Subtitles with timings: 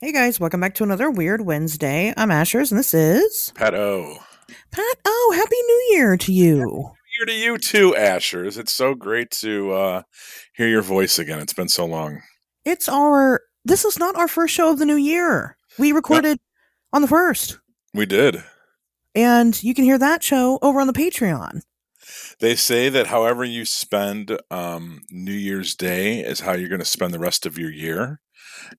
[0.00, 2.14] Hey guys, welcome back to another Weird Wednesday.
[2.16, 4.18] I'm Ashers, and this is Pat O.
[4.70, 4.96] Pat.
[5.04, 6.58] Oh, Happy New Year to you.
[6.58, 6.82] Happy New
[7.18, 8.58] Year to you too, Ashers.
[8.58, 10.02] It's so great to uh,
[10.54, 11.40] hear your voice again.
[11.40, 12.22] It's been so long.
[12.64, 13.40] It's our.
[13.64, 15.56] This is not our first show of the new year.
[15.78, 16.38] We recorded
[16.92, 17.58] on the first,
[17.92, 18.42] We did.
[19.14, 21.60] and you can hear that show over on the Patreon.
[22.40, 26.84] They say that however you spend um, New Year's Day is how you're going to
[26.84, 28.20] spend the rest of your year.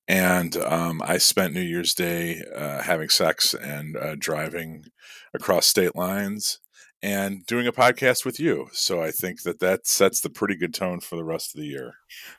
[0.08, 4.86] And um, I spent New Year's Day uh, having sex and uh, driving
[5.34, 6.60] across state lines
[7.02, 8.68] and doing a podcast with you.
[8.74, 11.68] So I think that that sets the pretty good tone for the rest of the
[11.68, 11.94] year.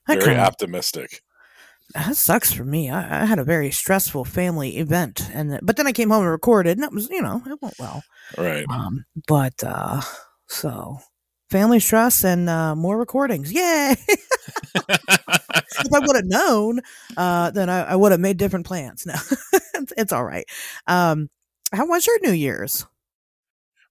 [0.07, 1.23] That Very optimistic.
[1.95, 2.91] that sucks for me.
[2.91, 6.31] I, I had a very stressful family event, and but then I came home and
[6.31, 8.03] recorded, and it was you know it went well.
[8.37, 8.67] Right.
[8.69, 10.03] Um, but uh,
[10.48, 10.98] so
[11.51, 13.53] family stress and uh, more recordings.
[13.53, 13.97] Yay!
[14.75, 16.81] if I would have known,
[17.17, 19.07] uh, then I, I would have made different plans.
[19.11, 19.15] No,
[19.75, 20.45] it's, it's all right.
[20.87, 21.31] Um,
[21.73, 22.87] how was your New Year's?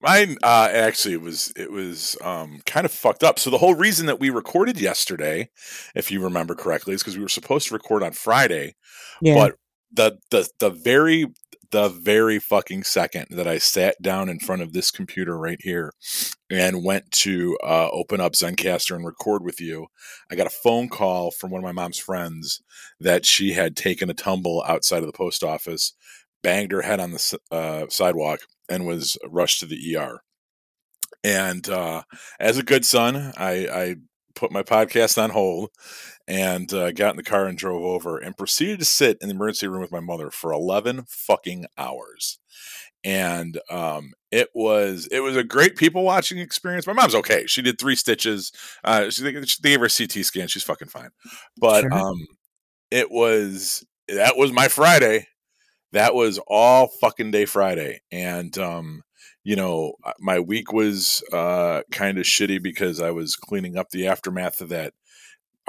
[0.01, 3.37] Mine uh, actually it was it was um, kind of fucked up.
[3.37, 5.49] So the whole reason that we recorded yesterday,
[5.95, 8.75] if you remember correctly, is because we were supposed to record on Friday,
[9.35, 9.55] but
[9.91, 11.25] the the the very
[11.71, 15.93] the very fucking second that I sat down in front of this computer right here
[16.49, 19.87] and went to uh, open up Zencastr and record with you,
[20.31, 22.61] I got a phone call from one of my mom's friends
[22.99, 25.93] that she had taken a tumble outside of the post office,
[26.41, 30.21] banged her head on the uh, sidewalk, and was rushed to the ER.
[31.23, 32.03] And uh,
[32.39, 33.95] as a good son, I, I
[34.35, 35.69] put my podcast on hold
[36.29, 39.33] and uh, got in the car and drove over and proceeded to sit in the
[39.33, 42.39] emergency room with my mother for 11 fucking hours.
[43.03, 46.85] And um, it was it was a great people watching experience.
[46.85, 47.45] My mom's okay.
[47.47, 48.51] She did three stitches.
[48.83, 50.47] Uh, she, they gave her a CT scan.
[50.49, 51.09] She's fucking fine.
[51.57, 51.93] But Sure.
[51.93, 52.27] um,
[52.91, 55.27] it was that was my Friday.
[55.93, 59.01] That was all fucking day Friday, and um,
[59.43, 63.89] you know uh, my week was uh, kind of shitty because I was cleaning up
[63.89, 64.93] the aftermath of that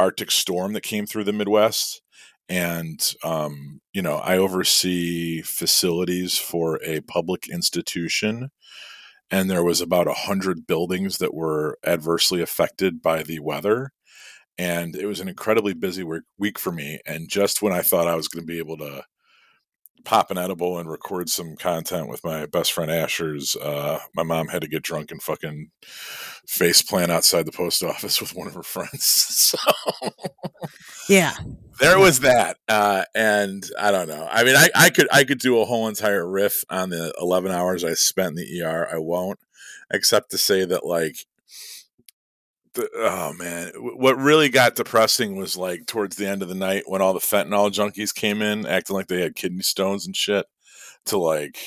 [0.00, 2.02] Arctic storm that came through the Midwest.
[2.48, 8.50] And, um, you know, I oversee facilities for a public institution.
[9.30, 13.92] And there was about a hundred buildings that were adversely affected by the weather.
[14.58, 16.04] And it was an incredibly busy
[16.38, 17.00] week for me.
[17.06, 19.04] And just when I thought I was going to be able to
[20.04, 24.48] pop an edible and record some content with my best friend Asher's, uh, my mom
[24.48, 25.70] had to get drunk and fucking
[26.46, 29.26] face plant outside the post office with one of her friends.
[29.50, 29.58] So
[31.08, 31.32] yeah,
[31.80, 32.58] there was that.
[32.68, 34.28] Uh, and I don't know.
[34.30, 37.50] I mean, I, I could I could do a whole entire riff on the 11
[37.50, 38.88] hours I spent in the ER.
[38.92, 39.40] I won't,
[39.92, 41.26] except to say that like.
[42.74, 46.84] The, oh man, what really got depressing was like towards the end of the night
[46.86, 50.46] when all the fentanyl junkies came in acting like they had kidney stones and shit
[51.06, 51.58] to like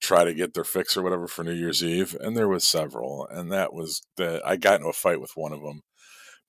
[0.00, 3.26] try to get their fix or whatever for New Year's Eve, and there was several,
[3.30, 5.82] and that was that I got into a fight with one of them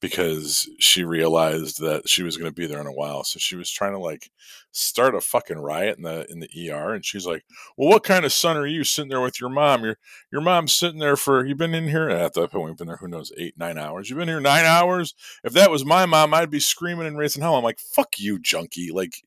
[0.01, 3.55] because she realized that she was going to be there in a while, so she
[3.55, 4.31] was trying to like
[4.71, 7.43] start a fucking riot in the in the ER, and she's like,
[7.77, 9.83] "Well, what kind of son are you sitting there with your mom?
[9.83, 9.97] Your
[10.31, 12.97] your mom's sitting there for you've been in here at that point we've been there
[12.97, 14.09] who knows eight nine hours.
[14.09, 15.13] You've been here nine hours.
[15.43, 17.55] If that was my mom, I'd be screaming and raising hell.
[17.55, 18.91] I'm like, fuck you, junkie.
[18.91, 19.23] Like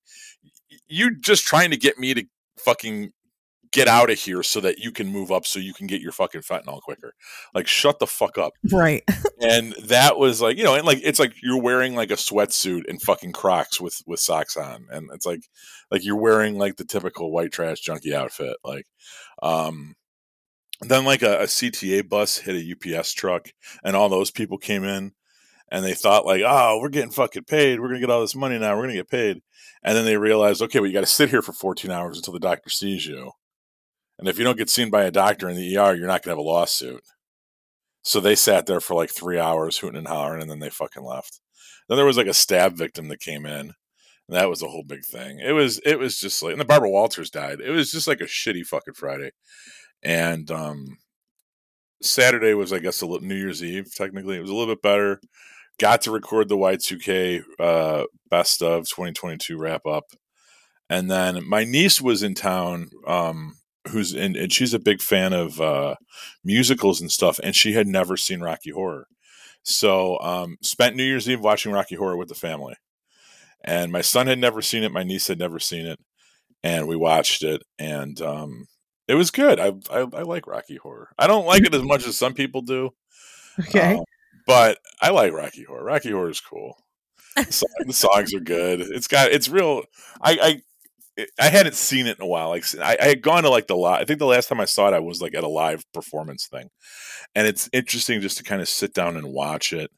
[0.88, 2.24] you just trying to get me to
[2.58, 3.12] fucking
[3.72, 6.12] get out of here so that you can move up so you can get your
[6.12, 7.14] fucking fentanyl quicker.
[7.54, 8.52] Like shut the fuck up.
[8.70, 9.02] right.
[9.40, 12.82] And that was like, you know, and like it's like you're wearing like a sweatsuit
[12.88, 14.86] and fucking Crocs with with socks on.
[14.88, 15.48] And it's like
[15.90, 18.56] like you're wearing like the typical white trash junkie outfit.
[18.62, 18.86] Like
[19.42, 19.96] um
[20.80, 23.48] then like a, a CTA bus hit a UPS truck
[23.82, 25.10] and all those people came in
[25.72, 27.80] and they thought like, oh, we're getting fucking paid.
[27.80, 28.76] We're gonna get all this money now.
[28.76, 29.42] We're gonna get paid.
[29.82, 32.32] And then they realized, okay, well, you got to sit here for 14 hours until
[32.32, 33.32] the doctor sees you.
[34.22, 36.36] And if you don't get seen by a doctor in the ER, you're not gonna
[36.36, 37.02] have a lawsuit.
[38.02, 41.02] So they sat there for like three hours hooting and hollering, and then they fucking
[41.02, 41.40] left.
[41.88, 43.72] Then there was like a stab victim that came in.
[44.28, 45.40] And that was a whole big thing.
[45.40, 47.60] It was it was just like and the Barbara Walters died.
[47.60, 49.32] It was just like a shitty fucking Friday.
[50.04, 50.98] And um
[52.00, 54.36] Saturday was I guess a little New Year's Eve, technically.
[54.36, 55.20] It was a little bit better.
[55.80, 60.04] Got to record the Y2K uh best of 2022 wrap up.
[60.88, 63.56] And then my niece was in town, um,
[63.92, 65.96] who's and, and she's a big fan of uh
[66.44, 69.06] musicals and stuff, and she had never seen Rocky Horror.
[69.62, 72.76] So um spent New Year's Eve watching Rocky Horror with the family.
[73.64, 76.00] And my son had never seen it, my niece had never seen it,
[76.64, 78.66] and we watched it and um
[79.08, 79.60] it was good.
[79.60, 81.10] I, I I like Rocky Horror.
[81.18, 82.90] I don't like it as much as some people do.
[83.60, 83.94] Okay.
[83.96, 84.04] um,
[84.46, 85.84] but I like Rocky Horror.
[85.84, 86.76] Rocky Horror is cool.
[87.36, 88.80] The, song- the songs are good.
[88.80, 89.82] It's got it's real.
[90.20, 90.62] I, I
[91.16, 92.48] it, I hadn't seen it in a while.
[92.50, 94.00] Like I, I had gone to like the live.
[94.00, 96.46] I think the last time I saw it, I was like at a live performance
[96.46, 96.68] thing,
[97.34, 99.90] and it's interesting just to kind of sit down and watch it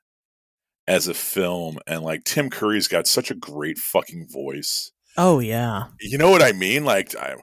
[0.86, 1.78] as a film.
[1.86, 4.92] And like Tim Curry's got such a great fucking voice.
[5.16, 5.84] Oh yeah.
[6.00, 6.84] You know what I mean?
[6.84, 7.36] Like I,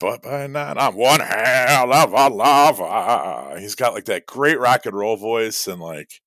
[0.00, 3.60] but by night I'm one hell of a lover.
[3.60, 6.20] He's got like that great rock and roll voice, and like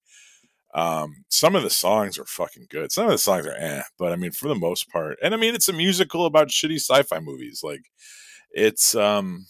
[0.76, 2.92] um, some of the songs are fucking good.
[2.92, 5.38] Some of the songs are eh, but I mean, for the most part, and I
[5.38, 7.62] mean, it's a musical about shitty sci-fi movies.
[7.64, 7.86] Like,
[8.52, 9.46] it's um,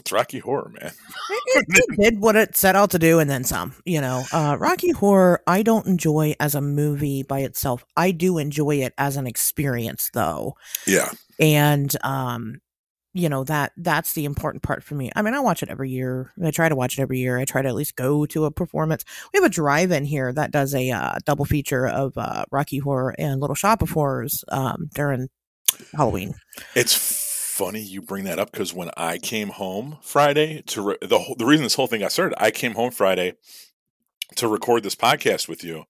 [0.00, 0.90] it's Rocky Horror, man.
[1.30, 3.72] it, it, did what it set out to do, and then some.
[3.84, 7.84] You know, uh, Rocky Horror, I don't enjoy as a movie by itself.
[7.96, 10.56] I do enjoy it as an experience, though.
[10.88, 12.60] Yeah, and um,
[13.14, 15.10] you know that that's the important part for me.
[15.16, 16.32] I mean, I watch it every year.
[16.44, 17.38] I try to watch it every year.
[17.38, 19.04] I try to at least go to a performance.
[19.32, 23.14] We have a drive-in here that does a uh, double feature of uh, Rocky Horror
[23.18, 25.28] and Little Shop of Horrors um, during
[25.94, 26.34] Halloween.
[26.74, 31.34] It's funny you bring that up because when I came home Friday to re- the
[31.38, 33.34] the reason this whole thing got started, I came home Friday
[34.36, 35.84] to record this podcast with you,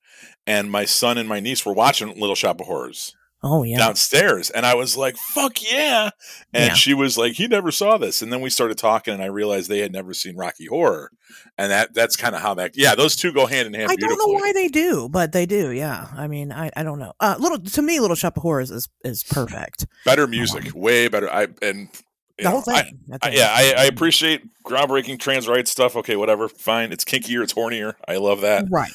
[0.46, 3.16] and my son and my niece were watching Little Shop of Horrors.
[3.46, 3.76] Oh yeah.
[3.76, 4.48] Downstairs.
[4.48, 6.08] And I was like, fuck yeah.
[6.54, 6.74] And yeah.
[6.74, 8.22] she was like, he never saw this.
[8.22, 11.10] And then we started talking and I realized they had never seen Rocky Horror.
[11.58, 13.90] And that that's kind of how that yeah, those two go hand in hand.
[13.90, 16.08] I don't know why they do, but they do, yeah.
[16.16, 17.12] I mean, I, I don't know.
[17.20, 19.86] Uh little to me, Little Shop of Horrors is is perfect.
[20.06, 21.30] Better music, um, way better.
[21.30, 21.90] I and
[22.38, 22.98] the know, whole thing.
[23.20, 25.96] I, I, yeah, I, I, appreciate groundbreaking trans rights stuff.
[25.96, 26.92] Okay, whatever, fine.
[26.92, 27.94] It's kinkier, it's hornier.
[28.08, 28.64] I love that.
[28.70, 28.90] Right.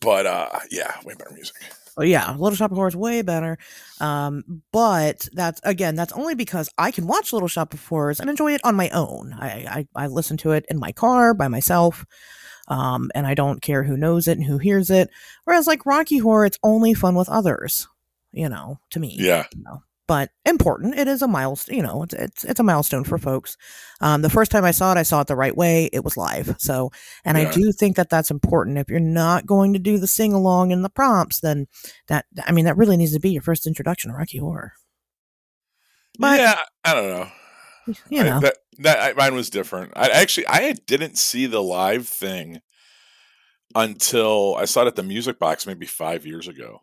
[0.00, 1.56] But uh yeah, way better music.
[1.96, 3.58] Oh yeah, Little Shop of Horrors way better.
[4.00, 8.30] Um, but that's again, that's only because I can watch Little Shop of Horrors and
[8.30, 9.34] enjoy it on my own.
[9.38, 12.04] I I, I listen to it in my car by myself,
[12.68, 15.10] um, and I don't care who knows it and who hears it.
[15.44, 17.88] Whereas like Rocky Horror, it's only fun with others.
[18.32, 19.16] You know, to me.
[19.18, 19.44] Yeah.
[19.54, 19.82] You know?
[20.12, 20.98] But important.
[20.98, 23.56] It is a milestone, you know, it's, it's, it's a milestone for folks.
[24.02, 25.88] Um, the first time I saw it, I saw it the right way.
[25.90, 26.54] It was live.
[26.58, 26.90] So,
[27.24, 27.48] and yeah.
[27.48, 28.76] I do think that that's important.
[28.76, 31.66] If you're not going to do the sing along and the prompts, then
[32.08, 34.74] that, I mean, that really needs to be your first introduction to Rocky Horror.
[36.18, 37.28] But, yeah, I don't know.
[38.10, 39.94] You know, I, that, that mine was different.
[39.96, 42.60] I actually, I didn't see the live thing
[43.74, 46.80] until I saw it at the music box maybe five years ago.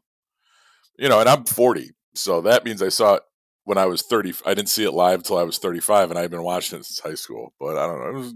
[0.98, 3.24] You know, and I'm 40, so that means I saw it
[3.64, 4.34] when I was 30.
[4.46, 7.00] I didn't see it live until I was 35, and I've been watching it since
[7.00, 7.54] high school.
[7.60, 8.20] But I don't know.
[8.20, 8.34] Was,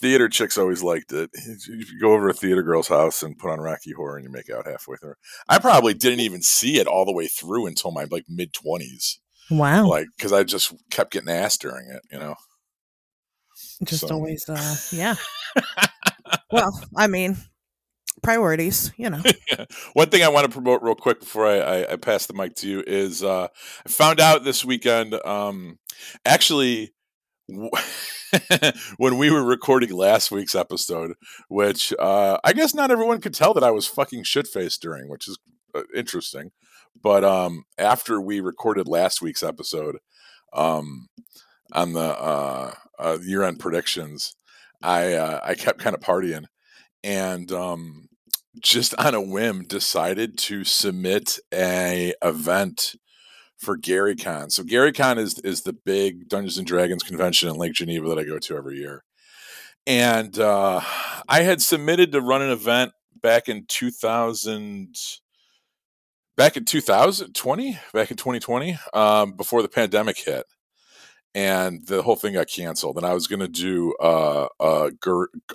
[0.00, 1.30] theater chicks always liked it.
[1.36, 4.24] If you go over to a theater girl's house and put on Rocky Horror and
[4.24, 5.14] you make out halfway through.
[5.48, 9.18] I probably didn't even see it all the way through until my like mid 20s.
[9.50, 9.88] Wow.
[9.88, 12.34] Like, because I just kept getting asked during it, you know?
[13.84, 14.14] Just so.
[14.14, 15.16] always, uh, yeah.
[16.50, 17.36] well, I mean,
[18.22, 19.22] priorities, you know.
[19.92, 22.54] One thing I want to promote real quick before I, I, I pass the mic
[22.56, 23.48] to you is uh,
[23.86, 25.78] I found out this weekend, um,
[26.24, 26.92] actually,
[28.96, 31.14] when we were recording last week's episode,
[31.48, 35.08] which uh, I guess not everyone could tell that I was fucking shit faced during,
[35.08, 35.38] which is
[35.74, 36.50] uh, interesting.
[37.00, 39.98] But um, after we recorded last week's episode
[40.52, 41.08] um,
[41.72, 44.36] on the uh, uh year end predictions,
[44.82, 46.44] I uh, I kept kind of partying
[47.04, 48.08] and um,
[48.60, 52.96] just on a whim decided to submit a event
[53.58, 54.50] for GaryCon.
[54.50, 58.24] So GaryCon is is the big Dungeons and Dragons convention in Lake Geneva that I
[58.24, 59.04] go to every year.
[59.86, 60.80] And uh,
[61.28, 64.96] I had submitted to run an event back in 2000
[66.36, 70.46] back in 2020, back in 2020, um, before the pandemic hit
[71.34, 72.96] and the whole thing got canceled.
[72.96, 74.90] And I was going to do uh, a,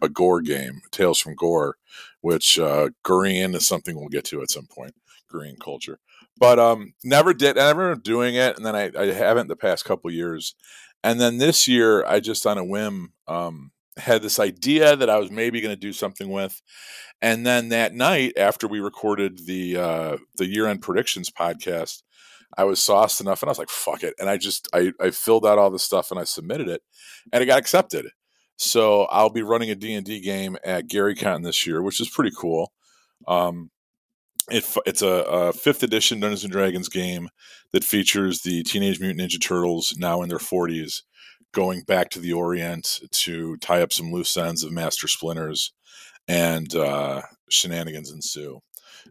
[0.01, 1.77] a gore game, Tales from Gor,
[2.21, 4.95] which uh, Gorean is something we'll get to at some point,
[5.31, 5.99] Gorean culture.
[6.37, 9.85] But um, never did, I never doing it, and then I, I haven't the past
[9.85, 10.55] couple years.
[11.03, 15.17] And then this year, I just on a whim um, had this idea that I
[15.17, 16.61] was maybe going to do something with.
[17.21, 22.03] And then that night, after we recorded the uh, the year end predictions podcast,
[22.57, 25.11] I was sauced enough, and I was like, "Fuck it!" And I just I I
[25.11, 26.81] filled out all the stuff and I submitted it,
[27.31, 28.07] and it got accepted.
[28.57, 32.09] So I'll be running a D and D game at GaryCon this year, which is
[32.09, 32.73] pretty cool.
[33.27, 33.71] Um,
[34.49, 37.29] it, it's a, a, fifth edition Dungeons and Dragons game
[37.71, 41.03] that features the Teenage Mutant Ninja Turtles now in their forties,
[41.53, 45.71] going back to the Orient to tie up some loose ends of Master Splinters,
[46.27, 48.59] and uh, shenanigans ensue.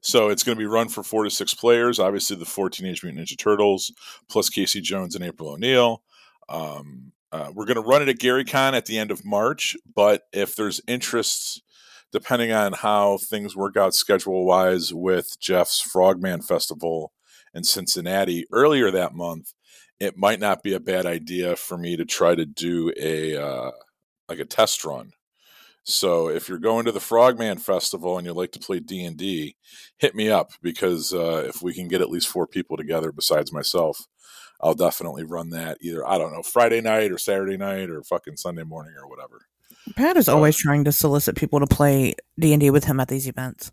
[0.03, 1.99] So it's going to be run for four to six players.
[1.99, 3.93] Obviously, the four Teenage Mutant Ninja Turtles
[4.29, 6.03] plus Casey Jones and April O'Neil.
[6.49, 10.23] Um, uh, we're going to run it at GaryCon at the end of March, but
[10.33, 11.63] if there's interest,
[12.11, 17.13] depending on how things work out schedule wise with Jeff's Frogman Festival
[17.53, 19.53] in Cincinnati earlier that month,
[20.01, 23.73] it might not be a bad idea for me to try to do a uh,
[24.29, 25.13] like a test run.
[25.89, 29.17] So if you're going to the Frogman Festival and you'd like to play D and
[29.17, 29.57] D,
[29.97, 33.55] hit me up because uh, if we can get at least four people together besides
[33.55, 34.07] myself,
[34.61, 38.37] I'll definitely run that either I don't know Friday night or Saturday night or fucking
[38.37, 39.47] Sunday morning or whatever.
[39.97, 43.09] Pat is always trying to solicit people to play D and D with him at
[43.09, 43.73] these events.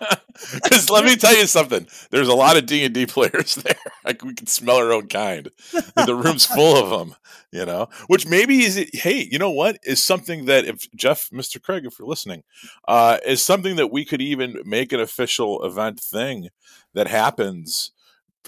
[0.52, 3.76] Because let me tell you something, there's a lot of D and D players there.
[4.04, 5.48] Like we can smell our own kind.
[5.94, 7.16] the room's full of them.
[7.52, 8.92] You know, which maybe is it.
[8.92, 12.42] Hey, you know what is something that if Jeff, Mister Craig, if you're listening,
[12.88, 16.48] uh, is something that we could even make an official event thing
[16.94, 17.92] that happens.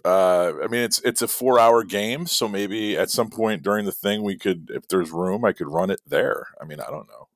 [0.05, 3.85] Uh, I mean, it's it's a four hour game, so maybe at some point during
[3.85, 6.49] the thing, we could, if there's room, I could run it there.
[6.61, 7.29] I mean, I don't know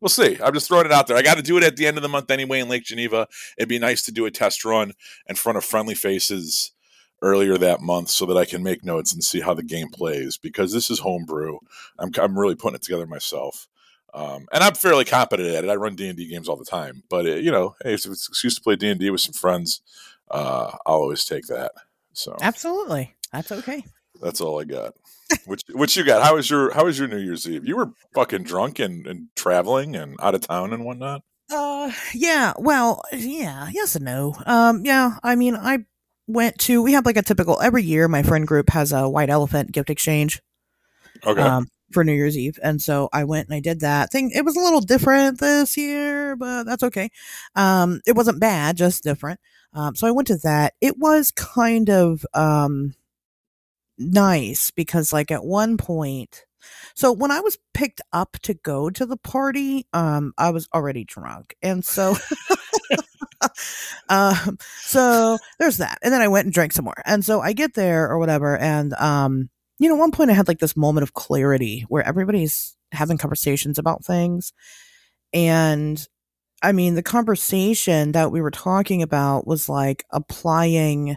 [0.00, 0.38] we'll see.
[0.42, 1.16] I'm just throwing it out there.
[1.16, 3.28] I got to do it at the end of the month anyway in Lake Geneva.
[3.56, 4.92] It'd be nice to do a test run
[5.26, 6.72] in front of friendly faces
[7.20, 10.36] earlier that month so that I can make notes and see how the game plays
[10.36, 11.58] because this is homebrew.
[11.98, 13.66] I'm, I'm really putting it together myself.
[14.14, 15.70] Um, and I'm fairly competent at it.
[15.70, 18.06] I run D and D games all the time, but it, you know, hey, if
[18.06, 19.82] it's an excuse to play D and D with some friends,
[20.30, 21.72] uh, I'll always take that.
[22.14, 23.84] So absolutely, that's okay.
[24.20, 24.94] That's all I got.
[25.44, 26.22] Which which you got?
[26.22, 27.66] How was your How was your New Year's Eve?
[27.66, 31.22] You were fucking drunk and, and traveling and out of town and whatnot.
[31.50, 32.52] Uh, yeah.
[32.58, 33.68] Well, yeah.
[33.72, 34.34] Yes and no.
[34.46, 35.16] Um, yeah.
[35.22, 35.84] I mean, I
[36.26, 36.82] went to.
[36.82, 38.08] We have like a typical every year.
[38.08, 40.40] My friend group has a white elephant gift exchange.
[41.26, 41.40] Okay.
[41.40, 44.30] Um, for New Year's Eve, and so I went and I did that thing.
[44.34, 47.08] It was a little different this year, but that's okay.
[47.54, 49.40] Um, it wasn't bad, just different.
[49.72, 50.74] Um, so I went to that.
[50.80, 52.94] It was kind of um
[53.98, 56.44] nice because like at one point
[56.94, 61.04] so when I was picked up to go to the party, um, I was already
[61.04, 62.16] drunk, and so,
[64.08, 65.98] um, so there's that.
[66.02, 68.56] And then I went and drank some more, and so I get there or whatever,
[68.58, 72.76] and um, you know, one point I had like this moment of clarity where everybody's
[72.92, 74.52] having conversations about things,
[75.32, 76.04] and
[76.62, 81.16] I mean, the conversation that we were talking about was like applying,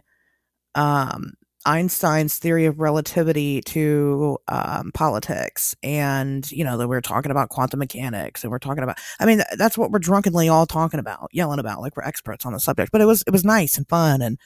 [0.76, 1.34] um,
[1.66, 7.80] Einstein's theory of relativity to um, politics, and you know that we're talking about quantum
[7.80, 8.98] mechanics, and we're talking about.
[9.20, 12.54] I mean, that's what we're drunkenly all talking about, yelling about, like we're experts on
[12.54, 12.92] the subject.
[12.92, 14.38] But it was it was nice and fun, and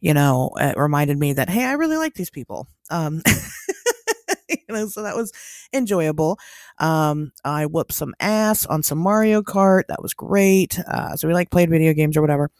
[0.00, 2.68] you know, it reminded me that hey, I really like these people.
[2.90, 3.22] Um,
[4.48, 5.32] you know, so that was
[5.72, 6.38] enjoyable.
[6.78, 9.84] Um, I whooped some ass on some Mario Kart.
[9.88, 10.78] That was great.
[10.78, 12.50] Uh, so we like played video games or whatever.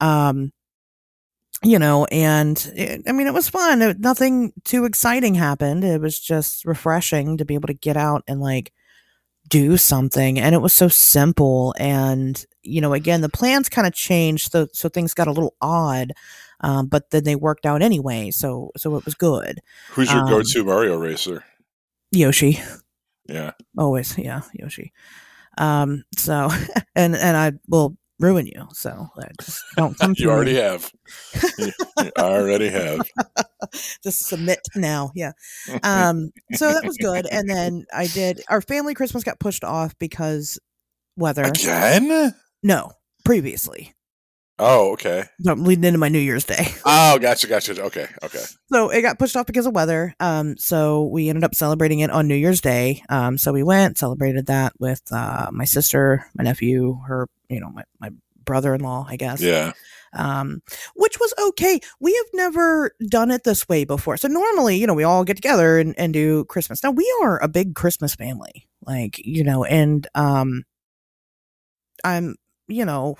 [0.00, 0.52] Um,
[1.62, 3.82] you know, and it, I mean, it was fun.
[3.82, 5.84] It, nothing too exciting happened.
[5.84, 8.72] It was just refreshing to be able to get out and like
[9.48, 10.38] do something.
[10.38, 11.74] And it was so simple.
[11.78, 14.52] And, you know, again, the plans kind of changed.
[14.52, 16.12] So, so things got a little odd.
[16.60, 18.30] Um, but then they worked out anyway.
[18.30, 19.60] So, so it was good.
[19.90, 21.44] Who's your um, go to Mario racer?
[22.12, 22.60] Yoshi.
[23.26, 23.52] Yeah.
[23.76, 24.16] Always.
[24.18, 24.42] Yeah.
[24.54, 24.92] Yoshi.
[25.56, 26.50] Um, so,
[26.94, 28.68] and, and I will ruin you.
[28.72, 29.08] So
[29.40, 30.14] just don't come.
[30.18, 30.58] you already me.
[30.60, 30.90] have.
[31.62, 33.00] you already have.
[34.02, 35.10] just submit now.
[35.14, 35.32] Yeah.
[35.82, 36.30] Um.
[36.54, 38.42] So that was good, and then I did.
[38.48, 40.58] Our family Christmas got pushed off because
[41.16, 42.34] weather again.
[42.62, 42.92] No,
[43.24, 43.94] previously.
[44.60, 45.24] Oh, okay.
[45.40, 46.66] So I'm leading into my New Year's Day.
[46.84, 47.80] Oh, gotcha, gotcha.
[47.80, 48.44] Okay, okay.
[48.72, 50.14] So it got pushed off because of weather.
[50.20, 53.02] Um, so we ended up celebrating it on New Year's Day.
[53.08, 57.70] Um, so we went, celebrated that with uh, my sister, my nephew, her, you know,
[57.70, 58.10] my, my
[58.44, 59.40] brother-in-law, I guess.
[59.40, 59.72] Yeah.
[60.12, 60.62] Um,
[60.94, 61.80] which was okay.
[62.00, 64.16] We have never done it this way before.
[64.16, 66.82] So normally, you know, we all get together and, and do Christmas.
[66.82, 70.64] Now we are a big Christmas family, like, you know, and, um,
[72.04, 72.36] I'm,
[72.66, 73.16] you know,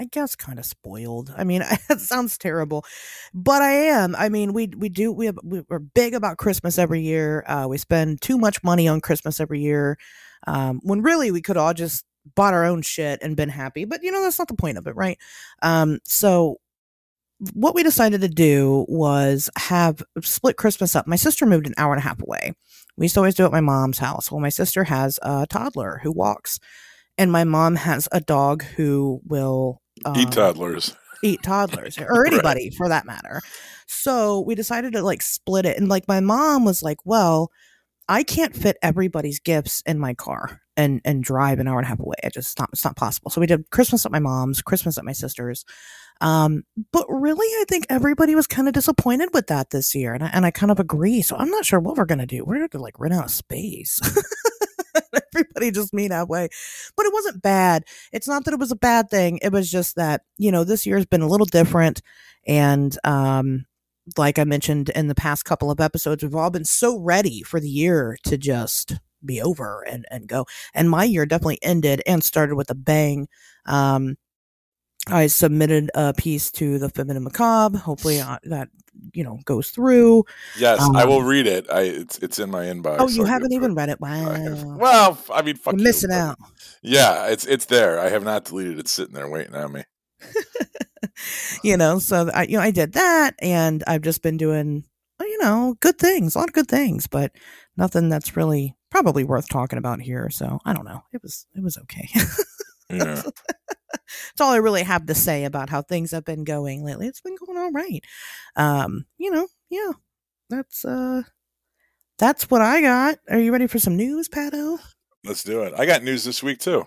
[0.00, 1.32] I guess kind of spoiled.
[1.36, 2.86] I mean, it sounds terrible,
[3.34, 4.16] but I am.
[4.16, 7.44] I mean, we we do we have, we're big about Christmas every year.
[7.46, 9.98] Uh, we spend too much money on Christmas every year,
[10.46, 13.84] um, when really we could all just bought our own shit and been happy.
[13.84, 15.18] But you know, that's not the point of it, right?
[15.60, 16.56] Um, so
[17.52, 21.06] what we decided to do was have split Christmas up.
[21.06, 22.54] My sister moved an hour and a half away.
[22.96, 24.32] We used to always do it at my mom's house.
[24.32, 26.58] Well, my sister has a toddler who walks,
[27.18, 30.94] and my mom has a dog who will uh, eat toddlers.
[31.22, 32.74] eat toddlers or anybody right.
[32.74, 33.40] for that matter.
[33.86, 37.50] So we decided to like split it and like my mom was like well
[38.08, 41.88] i can't fit everybody's gifts in my car and and drive an hour and a
[41.88, 42.16] half away.
[42.22, 43.30] It just not it's not possible.
[43.30, 45.64] So we did christmas at my mom's christmas at my sister's
[46.22, 50.22] um, but really i think everybody was kind of disappointed with that this year and
[50.22, 51.22] I, and I kind of agree.
[51.22, 52.44] So i'm not sure what we're gonna do.
[52.44, 54.00] We're gonna like rent out space
[55.34, 56.48] everybody just me that way.
[56.96, 57.84] But it wasn't bad.
[58.12, 59.38] It's not that it was a bad thing.
[59.42, 62.02] It was just that, you know, this year's been a little different.
[62.46, 63.66] And um,
[64.16, 67.60] like I mentioned in the past couple of episodes, we've all been so ready for
[67.60, 68.94] the year to just
[69.24, 70.46] be over and, and go.
[70.74, 73.28] And my year definitely ended and started with a bang.
[73.66, 74.16] Um,
[75.06, 77.78] I submitted a piece to the Feminine Macabre.
[77.78, 78.68] Hopefully uh, that
[79.14, 80.24] you know goes through.
[80.58, 81.70] Yes, um, I will read it.
[81.70, 82.96] I it's it's in my inbox.
[82.98, 84.00] Oh, you haven't even read it.
[84.00, 84.76] Wow.
[84.76, 86.38] well, I mean, fuck You're missing out.
[86.82, 87.98] Yeah, it's it's there.
[87.98, 88.80] I have not deleted it.
[88.80, 89.84] It's Sitting there waiting on me.
[91.64, 94.84] you know, so I you know I did that, and I've just been doing
[95.20, 97.32] you know good things, a lot of good things, but
[97.76, 100.28] nothing that's really probably worth talking about here.
[100.30, 101.02] So I don't know.
[101.12, 102.08] It was it was okay.
[102.90, 103.22] yeah.
[103.92, 107.06] That's all I really have to say about how things have been going lately.
[107.06, 108.02] It's been going all right.
[108.56, 109.92] Um, you know, yeah.
[110.48, 111.22] That's uh
[112.18, 113.18] that's what I got.
[113.30, 114.78] Are you ready for some news, Pato?
[115.24, 115.74] Let's do it.
[115.76, 116.84] I got news this week too.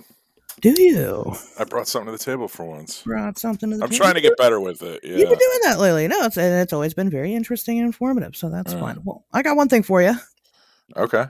[0.61, 1.33] Do you?
[1.57, 3.01] I brought something to the table for once.
[3.03, 4.03] Brought something to the I'm table.
[4.03, 4.99] trying to get better with it.
[5.03, 5.17] Yeah.
[5.17, 6.07] You've been doing that lately.
[6.07, 8.35] No, it's and it's always been very interesting and informative.
[8.35, 8.79] So that's Mm.
[8.79, 8.97] fine.
[9.03, 10.13] Well, I got one thing for you.
[10.95, 11.25] Okay.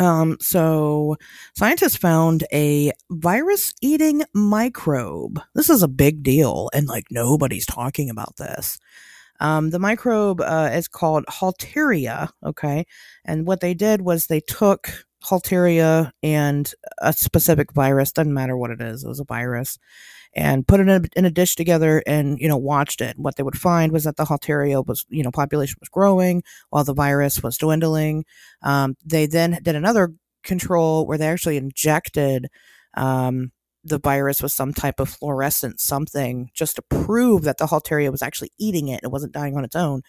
[0.00, 1.16] Um, so
[1.56, 5.40] scientists found a virus eating microbe.
[5.54, 8.78] This is a big deal, and like nobody's talking about this.
[9.40, 12.30] Um, the microbe uh, is called Halteria.
[12.44, 12.86] Okay,
[13.24, 18.12] and what they did was they took Halteria and a specific virus.
[18.12, 19.04] Doesn't matter what it is.
[19.04, 19.78] It was a virus,
[20.34, 23.18] and put it in a, in a dish together, and you know watched it.
[23.18, 26.84] What they would find was that the Halteria was you know population was growing while
[26.84, 28.24] the virus was dwindling.
[28.62, 30.12] Um, they then did another
[30.42, 32.48] control where they actually injected
[32.96, 33.50] um,
[33.82, 38.22] the virus with some type of fluorescent something just to prove that the Halteria was
[38.22, 39.00] actually eating it.
[39.02, 40.02] It wasn't dying on its own.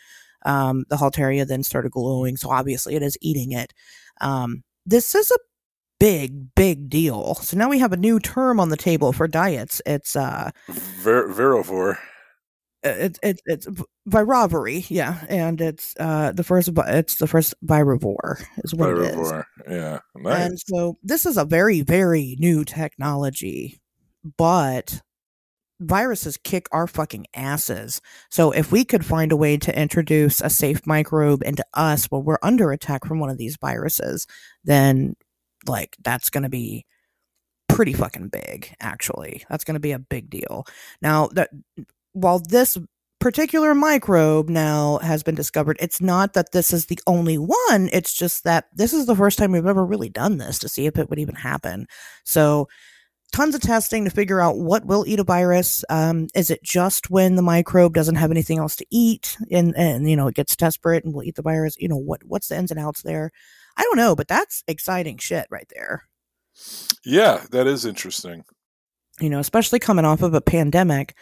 [0.46, 3.74] Um, the Halteria then started glowing, so obviously it is eating it.
[4.22, 5.38] Um, this is a
[6.00, 7.36] big, big deal.
[7.36, 9.82] So now we have a new term on the table for diets.
[9.86, 11.98] It's uh, Ver- Verovore.
[12.84, 13.68] it's it's it's
[14.08, 19.34] virovory, yeah, and it's uh the first it's the first virovore is what it is.
[19.68, 20.00] Yeah.
[20.16, 20.46] Nice.
[20.46, 23.80] And so this is a very very new technology,
[24.38, 25.02] but
[25.80, 28.02] viruses kick our fucking asses.
[28.30, 32.24] So if we could find a way to introduce a safe microbe into us while
[32.24, 34.26] we're under attack from one of these viruses,
[34.64, 35.16] then
[35.68, 36.86] like that's going to be
[37.68, 39.44] pretty fucking big actually.
[39.50, 40.66] That's going to be a big deal.
[41.02, 41.50] Now that
[42.14, 42.78] while this
[43.20, 47.90] particular microbe now has been discovered, it's not that this is the only one.
[47.92, 50.86] It's just that this is the first time we've ever really done this to see
[50.86, 51.88] if it would even happen.
[52.24, 52.68] So,
[53.32, 55.84] tons of testing to figure out what will eat a virus.
[55.90, 60.10] Um, is it just when the microbe doesn't have anything else to eat and, and
[60.10, 61.76] you know, it gets desperate and will eat the virus?
[61.78, 63.32] You know, what what's the ins and outs there?
[63.78, 66.04] I don't know, but that's exciting shit right there.
[67.04, 68.44] yeah, that is interesting.
[69.20, 71.16] You know, especially coming off of a pandemic.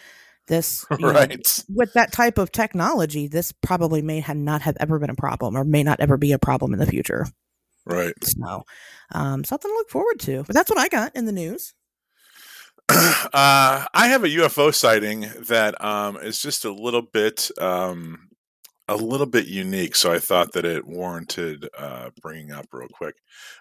[0.47, 1.63] This you know, right.
[1.69, 5.55] with that type of technology, this probably may have not have ever been a problem
[5.55, 7.25] or may not ever be a problem in the future.
[7.85, 8.13] Right.
[8.23, 8.63] So,
[9.13, 10.43] um, something to look forward to.
[10.43, 11.73] But that's what I got in the news.
[13.33, 18.29] uh, I have a UFO sighting that um, is just a little bit um,
[18.87, 23.15] a little bit unique, so I thought that it warranted uh, bringing up real quick.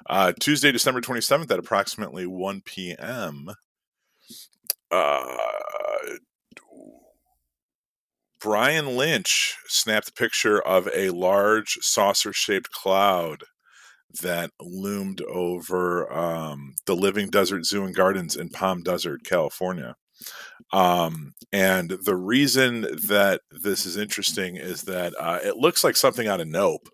[0.08, 3.48] Uh, Tuesday, December twenty seventh, at approximately one p.m.
[4.90, 5.36] Uh,
[8.38, 13.44] Brian Lynch snapped a picture of a large saucer-shaped cloud
[14.20, 19.96] that loomed over um, the Living Desert Zoo and Gardens in Palm Desert, California.
[20.72, 26.28] Um, and the reason that this is interesting is that uh, it looks like something
[26.28, 26.88] out of Nope.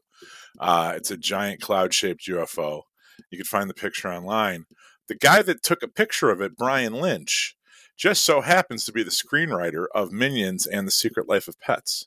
[0.58, 2.82] Uh, it's a giant cloud shaped UFO.
[3.30, 4.64] You can find the picture online.
[5.08, 7.56] The guy that took a picture of it, Brian Lynch,
[7.96, 12.06] just so happens to be the screenwriter of Minions and The Secret Life of Pets.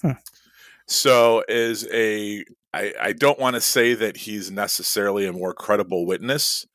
[0.00, 0.14] Huh.
[0.86, 6.06] So, is a I, I don't want to say that he's necessarily a more credible
[6.06, 6.66] witness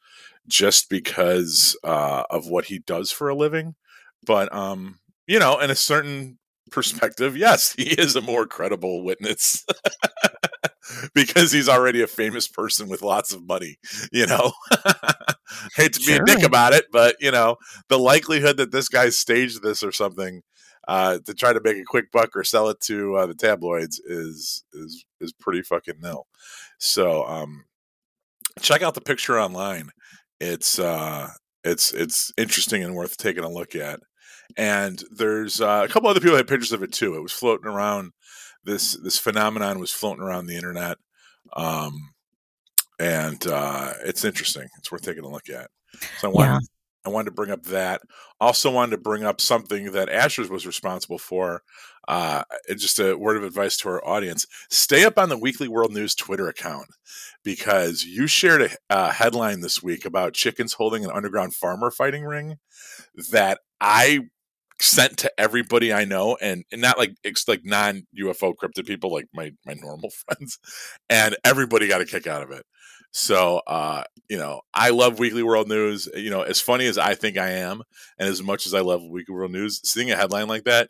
[0.47, 3.75] just because uh, of what he does for a living,
[4.25, 6.37] but um, you know, in a certain
[6.71, 9.65] perspective, yes, he is a more credible witness
[11.13, 13.77] because he's already a famous person with lots of money.
[14.11, 14.53] You know,
[15.75, 17.57] hate to be a dick about it, but you know,
[17.89, 20.41] the likelihood that this guy staged this or something
[20.87, 23.99] uh, to try to make a quick buck or sell it to uh, the tabloids
[23.99, 26.27] is is is pretty fucking nil.
[26.79, 27.65] So um,
[28.61, 29.89] check out the picture online.
[30.39, 31.29] It's uh,
[31.63, 33.99] it's it's interesting and worth taking a look at.
[34.55, 37.15] And there's uh, a couple other people had pictures of it too.
[37.15, 38.11] It was floating around.
[38.63, 40.97] This this phenomenon was floating around the internet,
[41.55, 42.11] um,
[42.99, 44.67] and uh, it's interesting.
[44.77, 45.69] It's worth taking a look at.
[46.19, 46.59] So I wanted, Yeah.
[47.07, 48.01] I wanted to bring up that.
[48.39, 51.63] Also wanted to bring up something that Asher's was responsible for.
[52.07, 52.43] uh,
[52.77, 56.15] just a word of advice to our audience: stay up on the Weekly World News
[56.15, 56.87] Twitter account
[57.43, 62.23] because you shared a uh, headline this week about chickens holding an underground farmer fighting
[62.23, 62.57] ring
[63.31, 64.21] that I
[64.79, 69.11] sent to everybody I know, and, and not like it's like non UFO cryptid people,
[69.11, 70.59] like my my normal friends,
[71.09, 72.65] and everybody got a kick out of it.
[73.11, 76.07] So, uh, you know, I love Weekly World News.
[76.15, 77.81] You know, as funny as I think I am,
[78.19, 80.89] and as much as I love Weekly World News, seeing a headline like that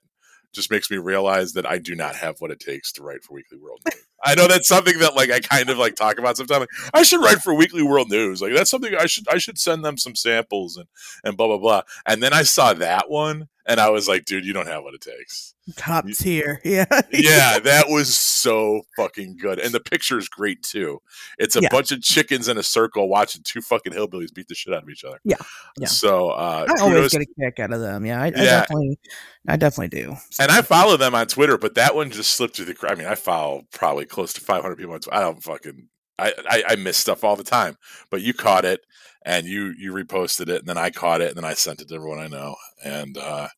[0.54, 3.34] just makes me realize that I do not have what it takes to write for
[3.36, 4.04] Weekly World News.
[4.24, 6.62] I know that's something that like I kind of like talk about sometimes.
[6.62, 8.42] Like, I should write for Weekly World News.
[8.42, 10.88] Like that's something I should I should send them some samples and
[11.24, 11.82] and blah blah blah.
[12.06, 14.94] And then I saw that one and I was like, dude, you don't have what
[14.94, 15.54] it takes.
[15.76, 17.60] Top tier, yeah, yeah.
[17.60, 21.02] That was so fucking good, and the picture is great too.
[21.38, 21.68] It's a yeah.
[21.70, 24.90] bunch of chickens in a circle watching two fucking hillbillies beat the shit out of
[24.90, 25.20] each other.
[25.26, 25.36] Yeah,
[25.78, 25.88] yeah.
[25.88, 28.06] So uh, I always get a kick out of them.
[28.06, 29.00] Yeah, I, I definitely,
[29.46, 30.16] I definitely do.
[30.30, 30.44] So.
[30.44, 32.88] And I follow them on Twitter, but that one just slipped through the.
[32.90, 34.98] I mean, I follow probably close to 500 people.
[35.12, 35.90] I don't fucking.
[36.20, 37.78] I, I, I miss stuff all the time,
[38.10, 38.82] but you caught it
[39.24, 41.90] and you you reposted it, and then I caught it, and then I sent it
[41.90, 43.50] to everyone I know, and uh,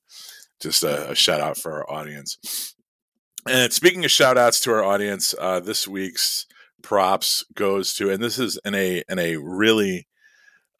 [0.59, 2.75] just a, a shout out for our audience.
[3.47, 6.45] And speaking of shout outs to our audience, uh, this week's
[6.81, 10.07] props goes to, and this is in a in a really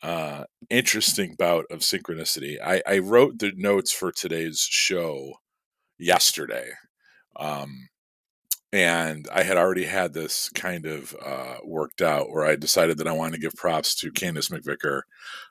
[0.01, 2.57] uh, interesting bout of synchronicity.
[2.63, 5.33] I, I wrote the notes for today's show
[5.97, 6.71] yesterday,
[7.35, 7.88] um,
[8.71, 13.07] and I had already had this kind of uh, worked out where I decided that
[13.07, 15.01] I wanted to give props to Candice McVicker.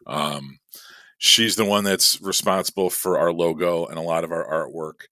[0.07, 0.59] Um,
[1.19, 5.07] she's the one that's responsible for our logo and a lot of our artwork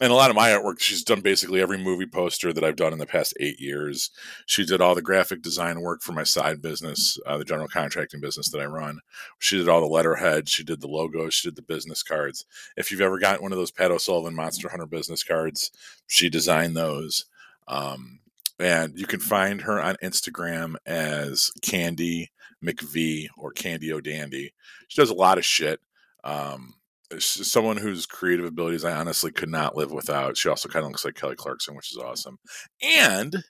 [0.00, 2.92] and a lot of my artwork she's done basically every movie poster that i've done
[2.92, 4.10] in the past eight years.
[4.46, 8.20] She did all the graphic design work for my side business uh, the general contracting
[8.20, 8.98] business that i run.
[9.38, 12.44] She did all the letterhead she did the logos she did the business cards.
[12.76, 15.70] If you've ever gotten one of those pat o'sullivan monster hunter business cards
[16.08, 17.26] she designed those
[17.68, 18.20] um,
[18.58, 22.30] and you can find her on instagram as candy
[22.62, 24.52] McV or Candy O'Dandy.
[24.88, 25.80] She does a lot of shit.
[26.24, 26.74] Um,
[27.18, 30.36] someone whose creative abilities I honestly could not live without.
[30.36, 32.38] She also kind of looks like Kelly Clarkson, which is awesome.
[32.82, 33.44] And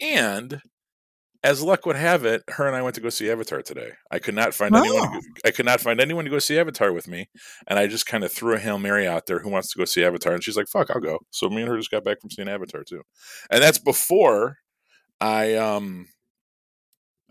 [0.00, 0.62] and
[1.44, 3.92] as luck would have it, her and I went to go see Avatar today.
[4.10, 4.78] I could not find oh.
[4.78, 5.12] anyone.
[5.12, 7.28] To, I could not find anyone to go see Avatar with me,
[7.68, 9.40] and I just kind of threw a hail mary out there.
[9.40, 10.32] Who wants to go see Avatar?
[10.32, 12.48] And she's like, "Fuck, I'll go." So me and her just got back from seeing
[12.48, 13.02] Avatar too,
[13.50, 14.58] and that's before
[15.20, 16.08] I um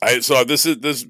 [0.03, 1.05] I so this is this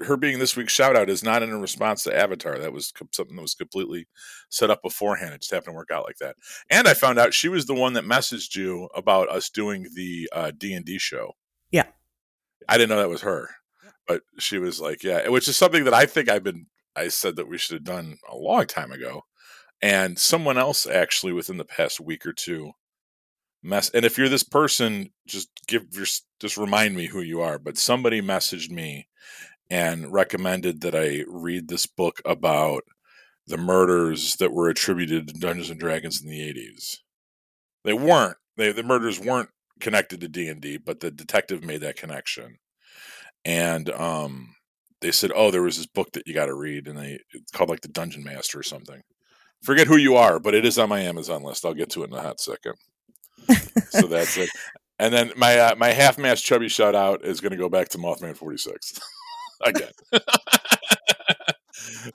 [0.00, 2.58] her being this week's shout out is not in a response to Avatar.
[2.58, 4.06] That was something that was completely
[4.48, 5.34] set up beforehand.
[5.34, 6.36] It just happened to work out like that.
[6.70, 10.28] And I found out she was the one that messaged you about us doing the
[10.32, 11.32] uh, D and D show.
[12.68, 13.48] I didn't know that was her,
[14.06, 16.66] but she was like, yeah, which is something that I think I've been.
[16.96, 19.22] I said that we should have done a long time ago,
[19.80, 22.72] and someone else actually within the past week or two
[23.62, 26.06] mess and if you're this person just give your
[26.40, 29.08] just remind me who you are but somebody messaged me
[29.68, 32.84] and recommended that i read this book about
[33.46, 36.98] the murders that were attributed to dungeons and dragons in the 80s
[37.84, 39.50] they weren't they the murders weren't
[39.80, 42.58] connected to d&d but the detective made that connection.
[43.44, 44.54] And um
[45.00, 47.52] they said oh there was this book that you got to read and they it's
[47.52, 49.02] called like the dungeon master or something.
[49.62, 51.64] Forget who you are but it is on my amazon list.
[51.64, 52.74] I'll get to it in a hot second.
[53.90, 54.50] So that's it.
[54.98, 57.88] And then my uh, my half mast chubby shout out is going to go back
[57.90, 58.98] to Mothman forty six
[59.64, 59.92] again.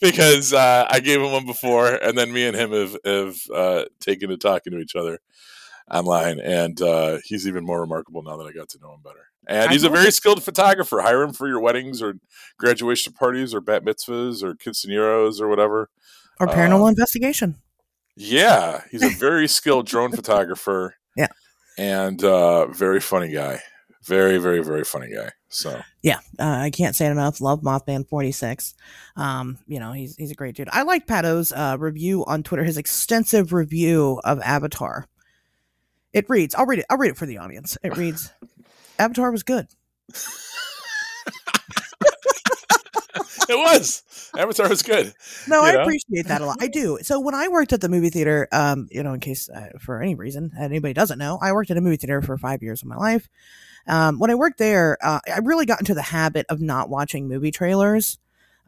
[0.02, 3.86] because uh, I gave him one before, and then me and him have have uh,
[4.00, 5.20] taken to talking to each other
[5.94, 9.28] online, and uh, he's even more remarkable now that I got to know him better.
[9.48, 11.02] And he's a very skilled photographer.
[11.02, 12.16] Hire him for your weddings or
[12.58, 15.90] graduation parties or bat mitzvahs or quinceañeros or whatever.
[16.40, 17.56] Or paranormal um, investigation.
[18.16, 21.28] Yeah, he's a very skilled drone photographer Yeah,
[21.78, 23.60] and uh, very funny guy.
[24.06, 25.30] Very, very, very funny guy.
[25.48, 27.40] So yeah, uh, I can't say it enough.
[27.40, 28.74] Love Mothman forty six.
[29.16, 30.70] Um, you know he's he's a great dude.
[30.72, 32.64] I like Pato's uh, review on Twitter.
[32.64, 35.06] His extensive review of Avatar.
[36.14, 36.56] It reads.
[36.56, 36.86] I'll read it.
[36.90, 37.78] I'll read it for the audience.
[37.84, 38.32] It reads,
[39.00, 39.68] Avatar was good.
[43.50, 44.04] it was.
[44.38, 45.14] Avatar was good.
[45.48, 45.82] No, I know?
[45.82, 46.58] appreciate that a lot.
[46.62, 47.00] I do.
[47.02, 50.02] So when I worked at the movie theater, um, you know, in case uh, for
[50.02, 52.88] any reason anybody doesn't know, I worked at a movie theater for five years of
[52.88, 53.28] my life.
[53.88, 57.28] Um, when I worked there, uh, I really got into the habit of not watching
[57.28, 58.18] movie trailers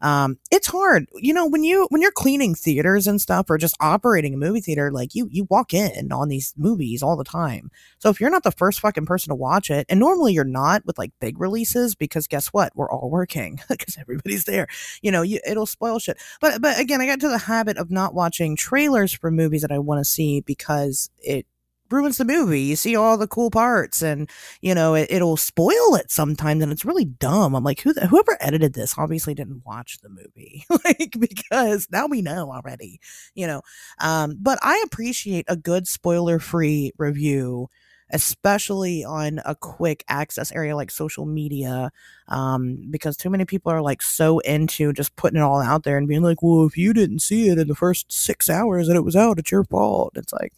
[0.02, 1.06] um, it's hard.
[1.14, 4.60] You know when you when you're cleaning theaters and stuff or just operating a movie
[4.60, 7.70] theater like you you walk in on these movies all the time.
[7.98, 10.84] So if you're not the first fucking person to watch it and normally you're not
[10.84, 12.72] with like big releases because guess what?
[12.74, 14.66] We're all working because everybody's there.
[15.02, 16.18] You know you, it'll spoil shit.
[16.40, 19.72] But but again i got to the habit of not watching trailers for movies that
[19.72, 21.46] i want to see because it
[21.90, 22.60] ruins the movie.
[22.62, 24.28] You see all the cool parts, and
[24.60, 27.54] you know it, will spoil it sometimes, and it's really dumb.
[27.54, 32.06] I'm like, who the, whoever edited this obviously didn't watch the movie, like because now
[32.06, 33.00] we know already,
[33.34, 33.62] you know.
[34.00, 37.68] Um, but I appreciate a good spoiler free review
[38.10, 41.90] especially on a quick access area like social media
[42.28, 45.98] um, because too many people are like so into just putting it all out there
[45.98, 48.96] and being like well if you didn't see it in the first six hours that
[48.96, 50.52] it was out it's your fault it's like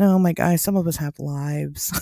[0.00, 1.92] no my guy some of us have lives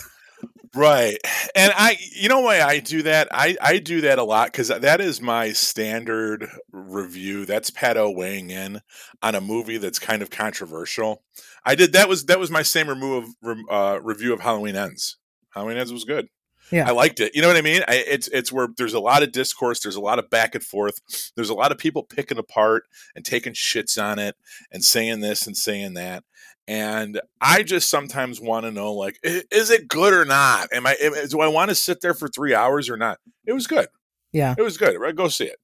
[0.75, 1.17] right
[1.53, 4.69] and i you know why i do that i i do that a lot because
[4.69, 8.79] that is my standard review that's pato weighing in
[9.21, 11.23] on a movie that's kind of controversial
[11.65, 13.27] i did that was that was my same remove
[13.69, 15.17] uh, review of halloween ends
[15.53, 16.29] halloween ends was good
[16.71, 16.87] yeah.
[16.87, 17.35] I liked it.
[17.35, 17.81] You know what I mean?
[17.87, 20.63] I, it's it's where there's a lot of discourse, there's a lot of back and
[20.63, 22.83] forth, there's a lot of people picking apart
[23.15, 24.35] and taking shits on it
[24.71, 26.23] and saying this and saying that.
[26.69, 30.71] And I just sometimes want to know, like, is it good or not?
[30.71, 30.95] Am I?
[31.27, 33.17] Do I want to sit there for three hours or not?
[33.47, 33.87] It was good.
[34.31, 34.95] Yeah, it was good.
[34.99, 35.15] Right?
[35.15, 35.57] Go see it.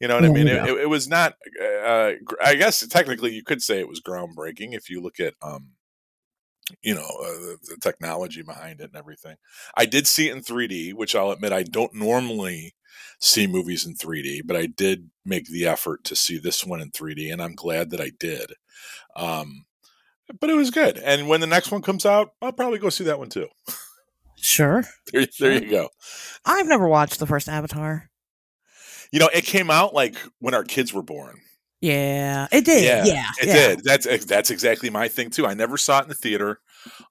[0.00, 0.46] You know what yeah, I mean?
[0.46, 0.66] Yeah.
[0.66, 1.34] It, it, was not.
[1.60, 5.72] Uh, I guess technically you could say it was groundbreaking if you look at, um,
[6.82, 9.36] you know, uh, the, the, technology behind it and everything.
[9.76, 12.74] I did see it in 3D, which I'll admit I don't normally
[13.20, 16.90] see movies in 3D, but I did make the effort to see this one in
[16.90, 18.52] 3D, and I'm glad that I did.
[19.14, 19.65] Um,
[20.40, 20.98] but it was good.
[20.98, 23.48] And when the next one comes out, I'll probably go see that one too.
[24.36, 24.84] Sure.
[25.12, 25.88] there, there you go.
[26.44, 28.10] I've never watched the first Avatar.
[29.12, 31.40] You know, it came out like when our kids were born.
[31.80, 32.84] Yeah, it did.
[32.84, 33.54] Yeah, yeah it yeah.
[33.54, 33.84] did.
[33.84, 35.46] That's that's exactly my thing too.
[35.46, 36.60] I never saw it in the theater.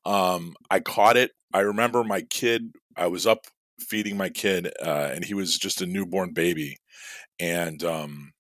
[0.06, 1.32] Um, I caught it.
[1.54, 2.74] I remember my kid.
[2.98, 3.46] I was up
[3.80, 6.78] feeding my kid, uh, and he was just a newborn baby,
[7.40, 8.34] and um,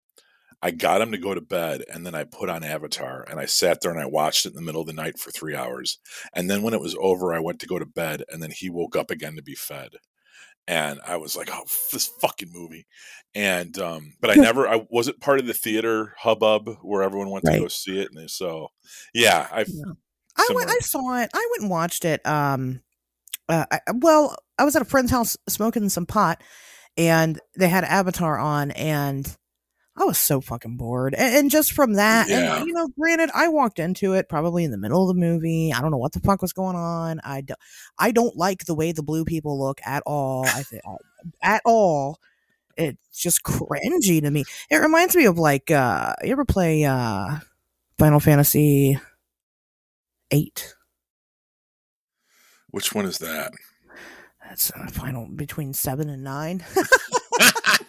[0.62, 3.46] I got him to go to bed and then I put on Avatar and I
[3.46, 6.00] sat there and I watched it in the middle of the night for three hours.
[6.34, 8.70] And then when it was over, I went to go to bed and then he
[8.70, 9.91] woke up again to be fed.
[10.68, 12.88] And I was like, oh, this fucking movie.
[13.36, 17.46] And, um, but I never, I wasn't part of the theater hubbub where everyone went
[17.46, 17.56] right.
[17.56, 18.10] to go see it.
[18.13, 18.70] And so,
[19.13, 19.94] yeah, I, yeah.
[20.38, 21.30] I went, I saw it.
[21.34, 22.26] I went and watched it.
[22.26, 22.82] Um,
[23.48, 26.41] uh, I, well, I was at a friend's house smoking some pot
[26.98, 29.36] and they had Avatar on and
[29.97, 31.13] I was so fucking bored.
[31.13, 32.58] And, and just from that, yeah.
[32.58, 35.71] and you know, granted, I walked into it probably in the middle of the movie.
[35.73, 37.21] I don't know what the fuck was going on.
[37.23, 37.53] I, do,
[37.97, 40.45] I don't like the way the blue people look at all.
[40.45, 40.84] I think
[41.41, 42.19] at all.
[42.77, 44.43] It's just cringy to me.
[44.69, 47.38] It reminds me of like, uh, you ever play uh,
[47.97, 48.99] Final Fantasy
[50.31, 50.75] eight?
[52.71, 53.53] Which one is that?
[54.43, 56.65] That's uh, final between seven and nine.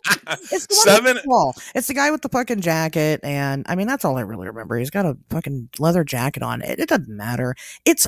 [0.52, 1.18] it's the seven.
[1.24, 1.54] Wall.
[1.74, 4.76] It's the guy with the fucking jacket, and I mean that's all I really remember.
[4.76, 6.62] He's got a fucking leather jacket on.
[6.62, 7.54] It, it doesn't matter.
[7.84, 8.06] It's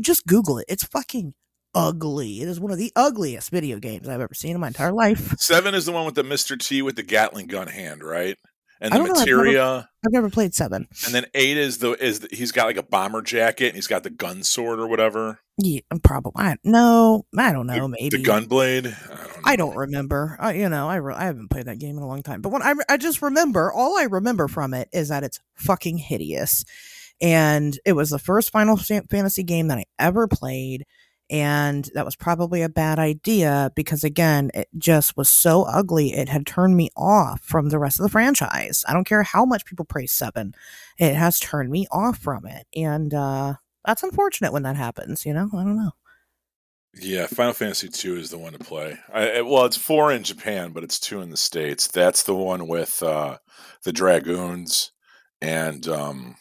[0.00, 0.66] just Google it.
[0.68, 1.34] It's fucking
[1.74, 2.40] ugly.
[2.40, 5.34] It is one of the ugliest video games I've ever seen in my entire life.
[5.38, 6.58] Seven is the one with the Mr.
[6.58, 8.38] T with the Gatling gun hand, right?
[8.80, 9.62] And the materia.
[9.62, 10.86] I've never, I've never, played seven.
[11.06, 13.86] And then eight is the is the, he's got like a bomber jacket and he's
[13.86, 15.40] got the gun sword or whatever.
[15.58, 16.44] Yeah, probably.
[16.44, 17.74] I, no, I don't know.
[17.74, 18.86] The, maybe the gun blade.
[18.86, 20.36] I don't, I don't remember.
[20.42, 22.42] Uh, you know, I re- I haven't played that game in a long time.
[22.42, 25.96] But when I I just remember, all I remember from it is that it's fucking
[25.96, 26.64] hideous,
[27.20, 30.84] and it was the first Final Fantasy game that I ever played,
[31.30, 36.12] and that was probably a bad idea because again, it just was so ugly.
[36.12, 38.84] It had turned me off from the rest of the franchise.
[38.88, 40.54] I don't care how much people praise Seven,
[40.98, 43.12] it has turned me off from it, and.
[43.14, 43.54] uh
[43.86, 45.24] that's unfortunate when that happens.
[45.24, 45.92] You know, I don't know.
[46.98, 48.98] Yeah, Final Fantasy two is the one to play.
[49.12, 51.86] I, well, it's four in Japan, but it's two in the states.
[51.86, 53.38] That's the one with uh,
[53.84, 54.92] the dragoons,
[55.40, 56.36] and um,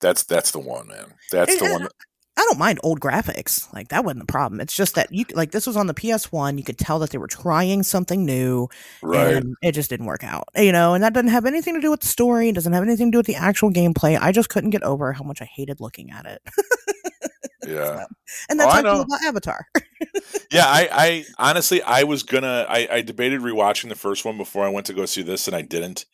[0.00, 1.14] that's that's the one, man.
[1.30, 1.82] That's the one.
[1.82, 1.92] That,
[2.38, 3.70] I don't mind old graphics.
[3.74, 4.60] Like that wasn't the problem.
[4.60, 6.56] It's just that you like this was on the PS1.
[6.56, 8.68] You could tell that they were trying something new,
[9.02, 9.34] right?
[9.34, 10.44] And it just didn't work out.
[10.54, 12.50] You know, and that doesn't have anything to do with the story.
[12.50, 14.16] It doesn't have anything to do with the actual gameplay.
[14.20, 16.42] I just couldn't get over how much I hated looking at it.
[17.66, 18.06] yeah, so,
[18.48, 19.66] and that's oh, how I feel about Avatar.
[20.52, 24.64] yeah, I, I honestly, I was gonna, I, I debated rewatching the first one before
[24.64, 26.06] I went to go see this, and I didn't,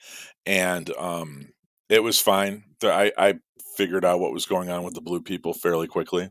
[0.47, 1.53] and um,
[1.91, 2.65] it was fine.
[2.83, 3.35] I, I
[3.77, 6.31] figured out what was going on with the blue people fairly quickly.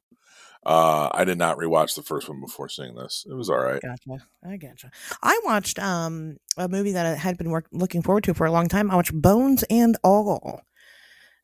[0.65, 3.25] Uh, I did not rewatch the first one before seeing this.
[3.29, 3.81] It was all right.
[3.81, 4.25] Gotcha.
[4.45, 4.91] I gotcha.
[5.21, 8.51] I watched um, a movie that I had been work- looking forward to for a
[8.51, 8.89] long time.
[8.89, 10.61] I watched Bones and All.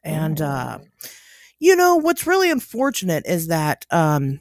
[0.04, 1.12] And, uh, mm.
[1.60, 4.40] you know, what's really unfortunate is that um,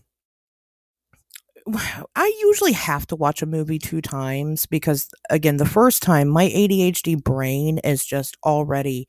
[2.14, 6.48] I usually have to watch a movie two times because, again, the first time my
[6.48, 9.08] ADHD brain is just already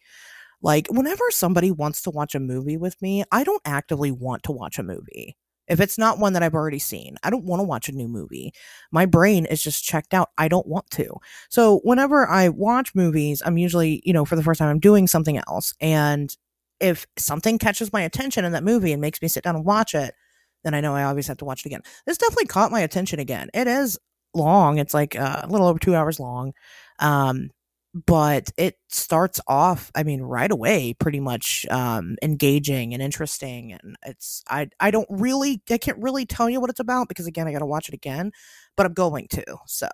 [0.62, 4.52] like whenever somebody wants to watch a movie with me, I don't actively want to
[4.52, 5.36] watch a movie.
[5.68, 8.08] If it's not one that I've already seen, I don't want to watch a new
[8.08, 8.52] movie.
[8.92, 10.30] My brain is just checked out.
[10.38, 11.14] I don't want to.
[11.50, 15.06] So whenever I watch movies, I'm usually, you know, for the first time, I'm doing
[15.06, 15.74] something else.
[15.80, 16.36] And
[16.80, 19.94] if something catches my attention in that movie and makes me sit down and watch
[19.94, 20.16] it,
[20.64, 21.82] then I know I always have to watch it again.
[22.06, 23.50] This definitely caught my attention again.
[23.54, 24.00] It is
[24.34, 24.80] long.
[24.80, 26.54] It's like uh, a little over two hours long.
[27.00, 27.52] Um,
[27.94, 33.96] but it starts off i mean right away pretty much um engaging and interesting and
[34.06, 37.48] it's i i don't really i can't really tell you what it's about because again
[37.48, 38.32] i gotta watch it again
[38.76, 39.88] but i'm going to so.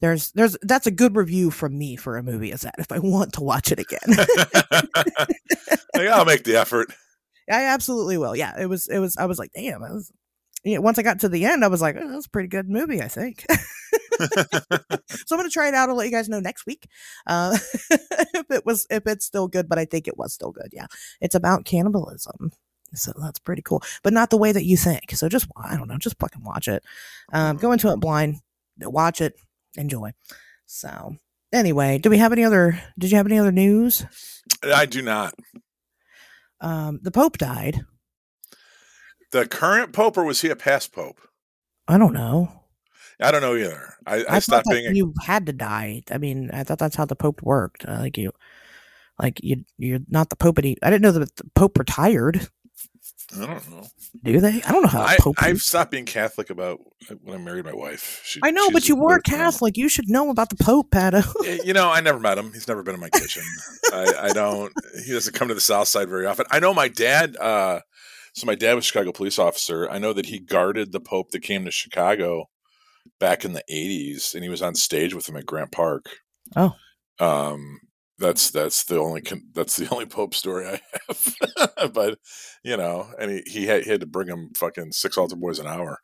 [0.00, 2.98] There's there's that's a good review from me for a movie is that if i
[2.98, 4.00] want to watch it again.
[5.94, 6.94] Like, i'll make the effort.
[7.50, 10.10] I absolutely will yeah it was it was i was like damn was
[10.64, 12.48] you know, once i got to the end i was like oh, that's a pretty
[12.48, 13.44] good movie i think
[15.08, 15.88] so I'm gonna try it out.
[15.88, 16.88] I'll let you guys know next week
[17.26, 17.56] uh,
[17.90, 19.68] if it was if it's still good.
[19.68, 20.68] But I think it was still good.
[20.72, 20.86] Yeah,
[21.20, 22.52] it's about cannibalism.
[22.94, 25.12] So that's pretty cool, but not the way that you think.
[25.12, 26.82] So just I don't know, just fucking watch it.
[27.32, 28.36] Um, go into it blind,
[28.80, 29.34] watch it,
[29.76, 30.12] enjoy.
[30.66, 31.16] So
[31.52, 32.80] anyway, do we have any other?
[32.98, 34.04] Did you have any other news?
[34.62, 35.34] I do not.
[36.60, 37.84] Um, the Pope died.
[39.32, 41.20] The current Pope, or was he a past Pope?
[41.86, 42.60] I don't know.
[43.20, 43.94] I don't know either.
[44.06, 44.84] I, I, I stopped being.
[44.86, 46.02] that you had to die.
[46.10, 47.84] I mean, I thought that's how the Pope worked.
[47.86, 48.32] Uh, like you,
[49.20, 50.58] like you, you're not the Pope.
[50.58, 52.48] Any, I didn't know that the Pope retired.
[53.36, 53.86] I don't know.
[54.24, 54.62] Do they?
[54.62, 55.02] I don't know how.
[55.02, 58.22] I, Pope I've stopped being Catholic about uh, when I married my wife.
[58.24, 59.20] She, I know, but you were.
[59.20, 59.76] Catholic.
[59.76, 61.22] You should know about the Pope, Pato.
[61.64, 62.52] You know, I never met him.
[62.52, 63.44] He's never been in my kitchen.
[63.92, 64.72] I, I don't.
[65.04, 66.46] He doesn't come to the South Side very often.
[66.50, 67.36] I know my dad.
[67.36, 67.80] uh
[68.34, 69.88] So my dad was a Chicago police officer.
[69.90, 72.46] I know that he guarded the Pope that came to Chicago
[73.18, 76.06] back in the '80s, and he was on stage with him at Grant Park.
[76.56, 76.74] Oh.
[77.18, 77.80] um,
[78.20, 79.22] that's that's the only
[79.54, 81.92] that's the only Pope story I have.
[81.94, 82.18] but
[82.62, 85.58] you know, and he he had, he had to bring him fucking six altar boys
[85.58, 85.98] an hour.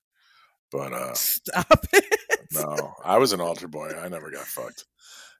[0.72, 2.18] But uh Stop it.
[2.52, 3.90] no, I was an altar boy.
[3.90, 4.84] I never got fucked.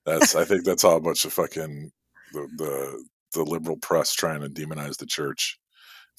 [0.04, 1.90] That's I think that's all a bunch of fucking
[2.32, 5.58] the the, the liberal press trying to demonize the church.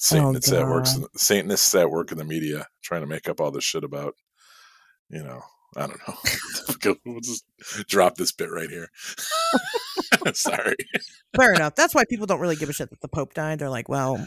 [0.00, 1.08] Satanists that works God.
[1.16, 4.14] Satanists that work in the media trying to make up all this shit about,
[5.10, 5.40] you know,
[5.76, 6.96] I don't know.
[7.04, 7.44] we'll just
[7.88, 8.88] drop this bit right here.
[10.34, 10.76] Sorry.
[11.36, 11.74] Fair enough.
[11.74, 13.58] That's why people don't really give a shit that the Pope died.
[13.58, 14.24] They're like, well,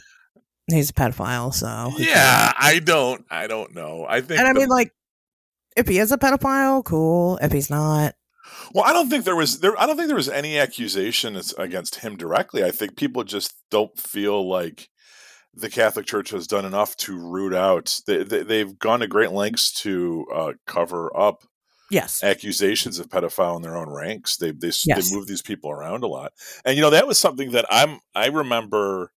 [0.67, 2.07] he's a pedophile, so cares?
[2.10, 4.05] Yeah, I don't I don't know.
[4.07, 4.91] I think And I the- mean, like,
[5.77, 7.38] if he is a pedophile, cool.
[7.41, 8.15] If he's not,
[8.73, 9.79] Well, I don't think there was there.
[9.79, 12.63] I don't think there was any accusation against him directly.
[12.63, 14.89] I think people just don't feel like
[15.53, 17.99] the Catholic Church has done enough to root out.
[18.07, 21.43] They, they, they've gone to great lengths to uh, cover up
[21.89, 24.37] yes, accusations of pedophile in their own ranks.
[24.37, 25.09] They they Yes.
[25.09, 26.33] they move these people around a lot,
[26.65, 27.99] and you know that was something that I'm.
[28.15, 29.11] I remember.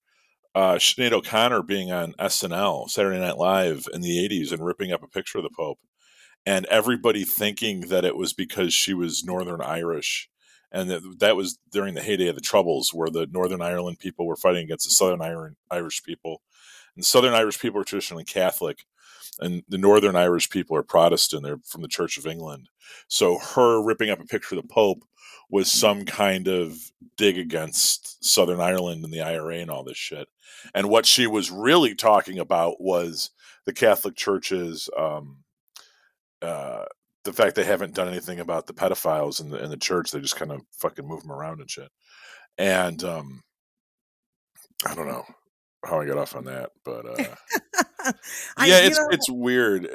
[0.56, 5.02] Uh, Sinead O'Connor being on SNL Saturday Night Live in the '80s and ripping up
[5.02, 5.80] a picture of the Pope,
[6.46, 10.28] and everybody thinking that it was because she was Northern Irish,
[10.74, 14.26] and that that was during the heyday of the Troubles, where the Northern Ireland people
[14.26, 15.22] were fighting against the Southern
[15.70, 16.42] Irish people,
[16.96, 18.84] and the Southern Irish people are traditionally Catholic,
[19.38, 21.44] and the Northern Irish people are Protestant.
[21.44, 22.68] They're from the Church of England.
[23.06, 25.04] So her ripping up a picture of the Pope
[25.48, 26.76] was some kind of
[27.16, 30.26] dig against Southern Ireland and the IRA and all this shit.
[30.74, 33.30] And what she was really talking about was
[33.64, 35.44] the Catholic Church's um,
[36.42, 36.86] uh,
[37.24, 40.10] the fact they haven't done anything about the pedophiles in the in the church.
[40.10, 41.88] They just kind of fucking move them around and shit.
[42.58, 43.42] And um,
[44.86, 45.24] I don't know
[45.84, 47.24] how I got off on that, but uh,
[48.56, 49.88] I, yeah, it's know, it's weird.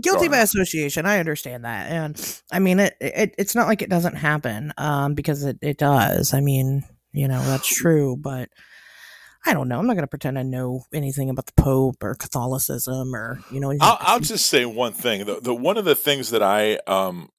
[0.00, 1.06] guilty by association.
[1.06, 5.14] I understand that, and I mean, it, it it's not like it doesn't happen, um,
[5.14, 6.34] because it it does.
[6.34, 8.48] I mean, you know, that's true, but.
[9.44, 9.78] I don't know.
[9.78, 13.60] I'm not going to pretend I know anything about the Pope or Catholicism or you
[13.60, 13.72] know.
[13.80, 15.24] I'll, I'll just say one thing.
[15.24, 17.30] The, the one of the things that I um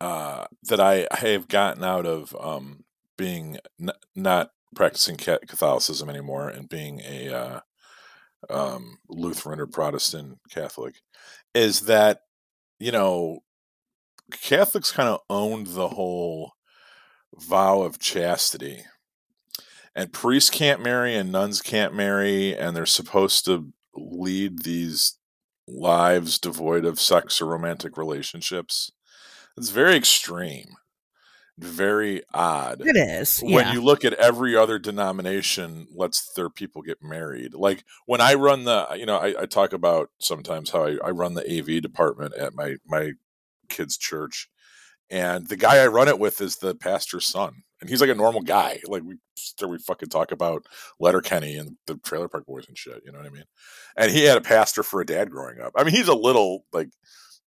[0.00, 2.84] uh that I have gotten out of um
[3.16, 7.60] being n- not practicing Catholicism anymore and being a uh,
[8.50, 10.96] um, Lutheran or Protestant Catholic
[11.54, 12.20] is that
[12.78, 13.40] you know
[14.30, 16.52] Catholics kind of owned the whole
[17.34, 18.84] vow of chastity.
[19.96, 25.16] And priests can't marry and nuns can't marry, and they're supposed to lead these
[25.66, 28.92] lives devoid of sex or romantic relationships.
[29.56, 30.74] It's very extreme,
[31.58, 32.82] very odd.
[32.84, 33.40] It is.
[33.40, 37.54] When you look at every other denomination, lets their people get married.
[37.54, 41.10] Like when I run the, you know, I, I talk about sometimes how I, I
[41.10, 43.12] run the AV department at my my
[43.70, 44.50] kids' church,
[45.08, 47.62] and the guy I run it with is the pastor's son.
[47.80, 48.80] And he's like a normal guy.
[48.86, 49.16] Like we
[49.66, 50.66] we fucking talk about
[50.98, 53.02] Letterkenny and the Trailer Park Boys and shit.
[53.04, 53.44] You know what I mean?
[53.96, 55.72] And he had a pastor for a dad growing up.
[55.76, 56.88] I mean, he's a little like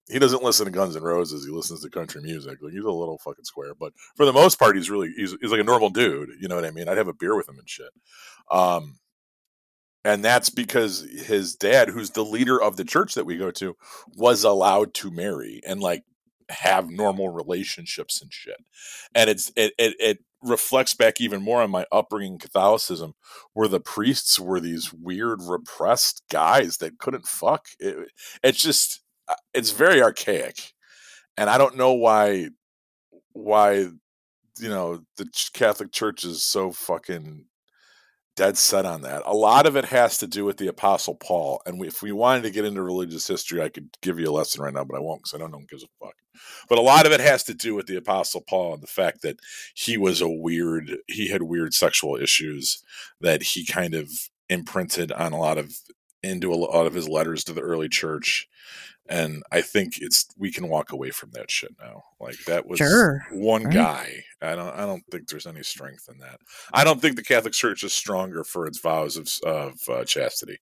[0.09, 1.45] he doesn't listen to Guns N' Roses.
[1.45, 2.59] He listens to country music.
[2.61, 5.51] Like he's a little fucking square, but for the most part, he's really he's, he's
[5.51, 6.29] like a normal dude.
[6.39, 6.87] You know what I mean?
[6.87, 7.91] I'd have a beer with him and shit.
[8.51, 8.99] Um,
[10.05, 13.75] and that's because his dad, who's the leader of the church that we go to,
[14.15, 16.03] was allowed to marry and like
[16.49, 18.57] have normal relationships and shit.
[19.13, 23.13] And it's it it, it reflects back even more on my upbringing in Catholicism,
[23.53, 27.67] where the priests were these weird repressed guys that couldn't fuck.
[27.79, 28.11] It,
[28.43, 30.73] it's just uh, it's very archaic,
[31.35, 32.49] and I don't know why
[33.33, 33.89] why
[34.59, 37.45] you know the Catholic Church is so fucking
[38.37, 39.23] dead set on that.
[39.25, 41.61] A lot of it has to do with the Apostle Paul.
[41.65, 44.31] And we, if we wanted to get into religious history, I could give you a
[44.31, 46.13] lesson right now, but I won't because I don't know who gives a fuck.
[46.69, 49.23] But a lot of it has to do with the Apostle Paul and the fact
[49.23, 49.39] that
[49.75, 52.81] he was a weird, he had weird sexual issues
[53.19, 54.09] that he kind of
[54.47, 55.73] imprinted on a lot of
[56.23, 58.47] into a lot of his letters to the early church
[59.09, 62.03] and I think it's we can walk away from that shit now.
[62.19, 63.25] Like that was sure.
[63.31, 63.73] one right.
[63.73, 64.23] guy.
[64.41, 66.39] I don't I don't think there's any strength in that.
[66.73, 70.57] I don't think the Catholic Church is stronger for its vows of of uh, chastity.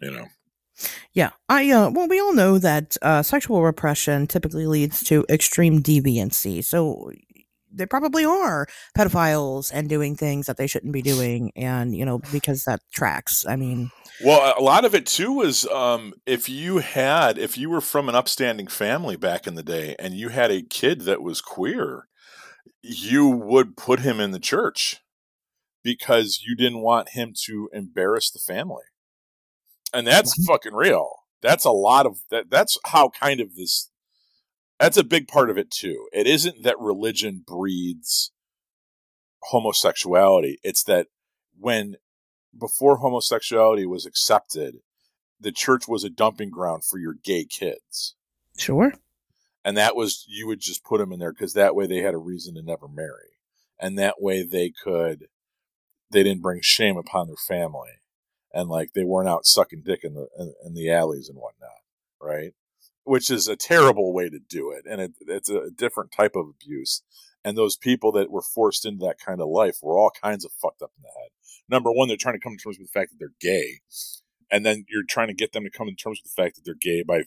[0.00, 0.26] You know.
[1.12, 5.82] Yeah, I uh, well, we all know that uh, sexual repression typically leads to extreme
[5.82, 6.64] deviancy.
[6.64, 7.12] So
[7.72, 8.66] they probably are
[8.96, 13.44] pedophiles and doing things that they shouldn't be doing, and you know because that tracks.
[13.46, 13.90] I mean,
[14.24, 18.08] well, a lot of it too was um, if you had, if you were from
[18.08, 22.08] an upstanding family back in the day and you had a kid that was queer,
[22.82, 25.00] you would put him in the church
[25.82, 28.84] because you didn't want him to embarrass the family.
[29.92, 31.10] And that's fucking real.
[31.42, 32.50] That's a lot of that.
[32.50, 33.90] That's how kind of this,
[34.82, 36.08] that's a big part of it too.
[36.12, 38.32] It isn't that religion breeds
[39.44, 40.58] homosexuality.
[40.64, 41.06] It's that
[41.56, 41.94] when
[42.58, 44.78] before homosexuality was accepted,
[45.38, 48.16] the church was a dumping ground for your gay kids.
[48.58, 48.92] Sure.
[49.64, 52.14] And that was, you would just put them in there because that way they had
[52.14, 53.36] a reason to never marry.
[53.78, 55.26] And that way they could,
[56.10, 58.00] they didn't bring shame upon their family.
[58.52, 61.70] And like they weren't out sucking dick in the, in, in the alleys and whatnot.
[62.20, 62.52] Right.
[63.04, 64.84] Which is a terrible way to do it.
[64.88, 67.02] And it, it's a different type of abuse.
[67.44, 70.52] And those people that were forced into that kind of life were all kinds of
[70.52, 71.30] fucked up in the head
[71.72, 73.80] number one, they're trying to come to terms with the fact that they're gay,
[74.50, 76.62] and then you're trying to get them to come to terms with the fact that
[76.64, 77.22] they're gay by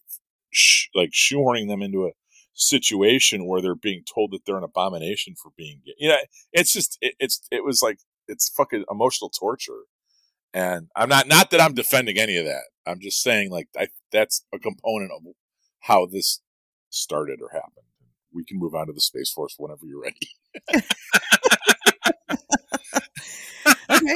[0.52, 2.12] sh- like shoehorning them into a
[2.54, 5.96] situation where they're being told that they're an abomination for being gay.
[5.98, 6.18] You know,
[6.54, 9.84] it's just it, it's it was like it's fucking emotional torture.
[10.54, 12.64] And I'm not not that I'm defending any of that.
[12.86, 15.24] I'm just saying like I, that's a component of
[15.86, 16.42] how this
[16.90, 17.86] started or happened.
[18.34, 20.18] We can move on to the Space Force whenever you're ready.
[23.90, 24.16] okay.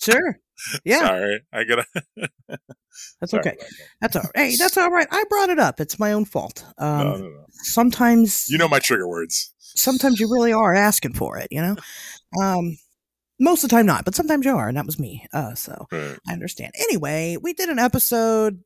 [0.00, 0.38] Sure.
[0.84, 1.00] Yeah.
[1.00, 1.40] Sorry.
[1.52, 1.84] I gotta
[3.20, 3.56] That's okay.
[3.58, 3.70] That.
[4.00, 4.32] That's all right.
[4.34, 5.08] Hey, that's all right.
[5.10, 5.80] I brought it up.
[5.80, 6.64] It's my own fault.
[6.78, 7.44] Um, no, no, no.
[7.50, 9.52] sometimes You know my trigger words.
[9.58, 11.76] Sometimes you really are asking for it, you know?
[12.40, 12.78] Um
[13.38, 15.26] most of the time not, but sometimes you are, and that was me.
[15.32, 16.18] Uh so right.
[16.28, 16.72] I understand.
[16.78, 18.62] Anyway, we did an episode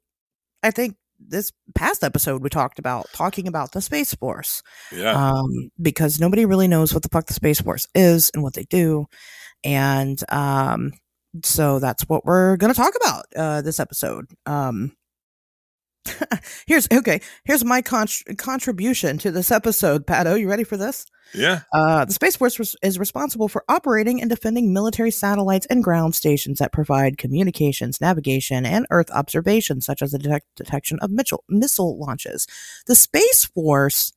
[0.63, 0.97] I think
[1.29, 4.63] this past episode we talked about talking about the space force
[4.93, 8.55] yeah um, because nobody really knows what the fuck the space force is and what
[8.55, 9.07] they do
[9.65, 10.93] and um,
[11.45, 14.27] so that's what we're going to talk about uh, this episode.
[14.47, 14.97] Um,
[16.67, 17.21] here's okay.
[17.45, 20.07] Here's my con- contribution to this episode.
[20.07, 21.07] Pato, you ready for this?
[21.35, 21.61] Yeah.
[21.73, 26.15] Uh, the Space Force res- is responsible for operating and defending military satellites and ground
[26.15, 31.45] stations that provide communications, navigation, and Earth observation, such as the detect- detection of missile
[31.49, 32.47] missile launches.
[32.87, 34.13] The Space Force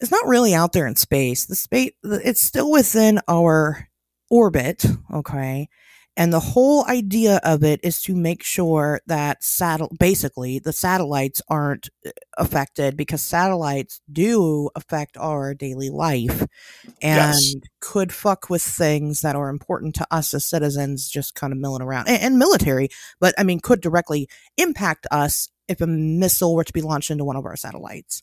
[0.00, 1.46] is not really out there in space.
[1.46, 3.88] The space it's still within our
[4.30, 5.68] orbit, okay?
[6.16, 11.40] And the whole idea of it is to make sure that satel- basically the satellites
[11.48, 16.42] aren't uh, affected because satellites do affect our daily life
[17.00, 17.54] and yes.
[17.80, 21.82] could fuck with things that are important to us as citizens just kind of milling
[21.82, 22.88] around and, and military,
[23.18, 27.24] but I mean, could directly impact us if a missile were to be launched into
[27.24, 28.22] one of our satellites.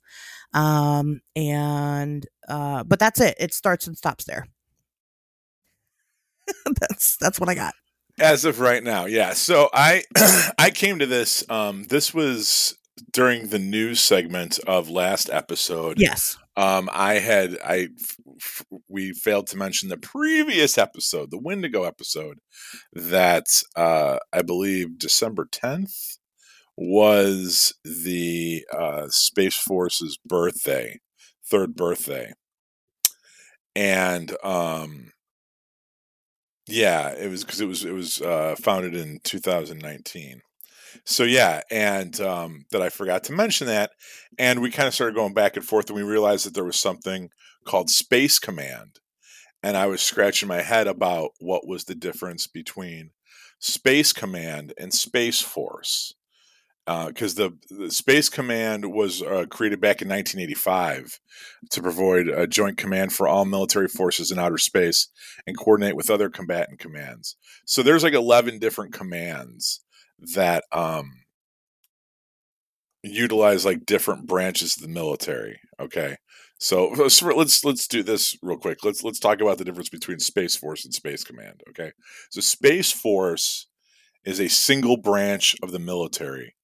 [0.53, 3.35] Um, and, uh, but that's it.
[3.39, 4.47] It starts and stops there.
[6.80, 7.74] that's that's what I got.
[8.20, 9.34] As of right now, yeah.
[9.34, 10.04] So I
[10.58, 11.43] I came to this.
[11.50, 12.76] Um, this was
[13.12, 16.00] during the news segment of last episode.
[16.00, 16.38] Yes.
[16.58, 17.89] Um, I had I
[18.39, 22.39] f- we failed to mention the previous episode, the Wendigo episode,
[22.93, 23.45] that
[23.76, 26.18] uh, I believe December tenth
[26.76, 31.00] was the uh, Space Force's birthday,
[31.50, 32.34] third birthday,
[33.76, 35.12] and um,
[36.72, 40.41] yeah, it was because it was it was uh, founded in 2019.
[41.05, 43.91] So yeah, and um, that I forgot to mention that,
[44.38, 46.78] and we kind of started going back and forth, and we realized that there was
[46.78, 47.30] something
[47.65, 48.99] called Space Command,
[49.63, 53.11] and I was scratching my head about what was the difference between
[53.59, 56.13] Space Command and Space Force,
[57.07, 61.19] because uh, the, the, Space Command was uh, created back in 1985
[61.69, 65.09] to provide a joint command for all military forces in outer space
[65.45, 67.35] and coordinate with other combatant commands.
[67.65, 69.81] So there's like 11 different commands
[70.33, 71.11] that um,
[73.03, 75.59] utilize like different branches of the military.
[75.79, 76.15] Okay,
[76.57, 78.83] so let's let's do this real quick.
[78.83, 81.61] Let's let's talk about the difference between Space Force and Space Command.
[81.69, 81.91] Okay,
[82.31, 83.67] so Space Force
[84.25, 86.55] is a single branch of the military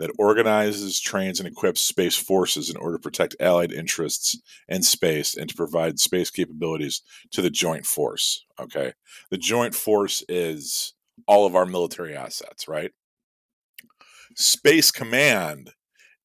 [0.00, 4.36] that organizes, trains, and equips space forces in order to protect Allied interests
[4.66, 8.44] in space and to provide space capabilities to the joint force.
[8.58, 8.94] Okay,
[9.30, 10.94] the joint force is
[11.28, 12.92] all of our military assets, right?
[14.34, 15.72] Space Command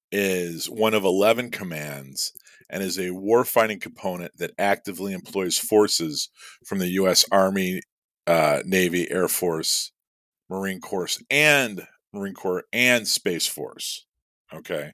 [0.10, 2.32] is one of 11 commands
[2.70, 6.30] and is a warfighting component that actively employs forces
[6.66, 7.26] from the U.S.
[7.30, 7.82] Army,
[8.26, 9.92] uh, Navy, Air Force,
[10.50, 11.86] Marine Corps, and
[12.16, 14.06] Marine Corps and Space Force.
[14.54, 14.92] Okay.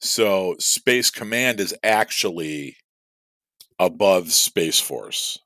[0.00, 2.76] So Space Command is actually
[3.78, 5.38] above Space Force.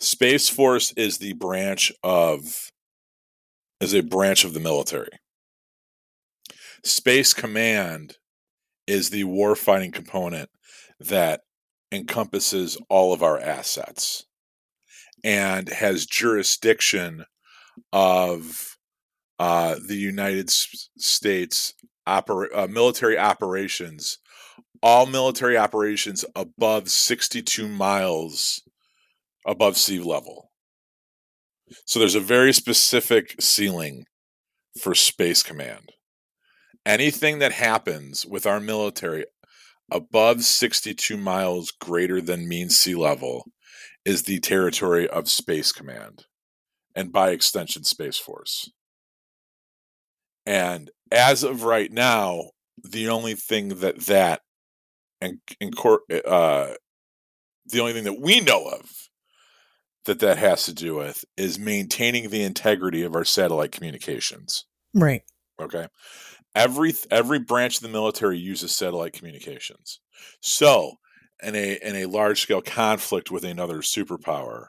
[0.00, 2.70] Space Force is the branch of
[3.80, 5.10] is a branch of the military.
[6.84, 8.16] Space Command
[8.86, 10.50] is the warfighting component
[11.00, 11.40] that
[11.90, 14.24] encompasses all of our assets
[15.22, 17.24] and has jurisdiction
[17.92, 18.73] of
[19.38, 21.74] uh, the United States
[22.06, 24.18] oper- uh, military operations,
[24.82, 28.62] all military operations above 62 miles
[29.46, 30.50] above sea level.
[31.86, 34.04] So there's a very specific ceiling
[34.80, 35.90] for Space Command.
[36.86, 39.24] Anything that happens with our military
[39.90, 43.46] above 62 miles greater than mean sea level
[44.04, 46.26] is the territory of Space Command
[46.94, 48.70] and by extension, Space Force.
[50.46, 52.50] And as of right now,
[52.82, 54.40] the only thing that that
[55.20, 55.74] and, and
[56.26, 56.74] uh,
[57.66, 59.08] the only thing that we know of
[60.04, 64.66] that that has to do with is maintaining the integrity of our satellite communications.
[64.92, 65.22] Right.
[65.60, 65.86] Okay.
[66.54, 70.00] Every every branch of the military uses satellite communications.
[70.40, 70.94] So,
[71.42, 74.66] in a in a large scale conflict with another superpower,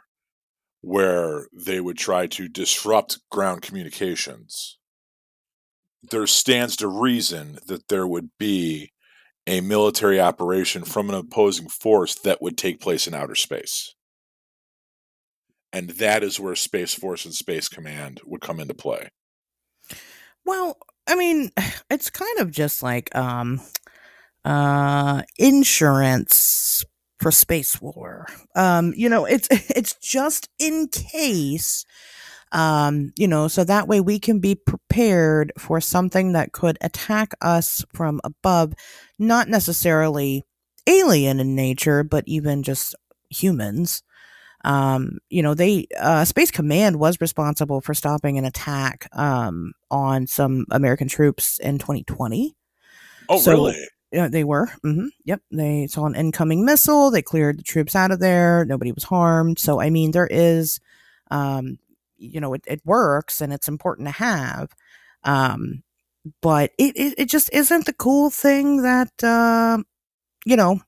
[0.81, 4.77] where they would try to disrupt ground communications,
[6.09, 8.91] there stands to reason that there would be
[9.47, 13.95] a military operation from an opposing force that would take place in outer space
[15.75, 19.09] and that is where Space Force and Space Command would come into play.
[20.45, 21.51] Well, I mean,
[21.89, 23.59] it's kind of just like um
[24.45, 26.85] uh insurance
[27.19, 28.27] for space war.
[28.55, 31.85] Um you know, it's it's just in case
[32.51, 37.33] um you know, so that way we can be prepared for something that could attack
[37.41, 38.73] us from above,
[39.19, 40.43] not necessarily
[40.87, 42.95] alien in nature, but even just
[43.29, 44.03] humans.
[44.63, 50.25] Um, you know, they uh, Space Command was responsible for stopping an attack um, on
[50.25, 52.55] some American troops in 2020.
[53.29, 53.87] Oh, so, really?
[54.11, 54.67] Yeah, they were.
[54.83, 55.07] Mm-hmm.
[55.25, 57.11] Yep, they saw an incoming missile.
[57.11, 58.65] They cleared the troops out of there.
[58.65, 59.59] Nobody was harmed.
[59.59, 60.79] So, I mean, there is,
[61.29, 61.77] um,
[62.17, 64.69] you know, it, it works and it's important to have.
[65.23, 65.83] Um,
[66.41, 69.77] but it, it, it just isn't the cool thing that, uh,
[70.45, 70.79] you know,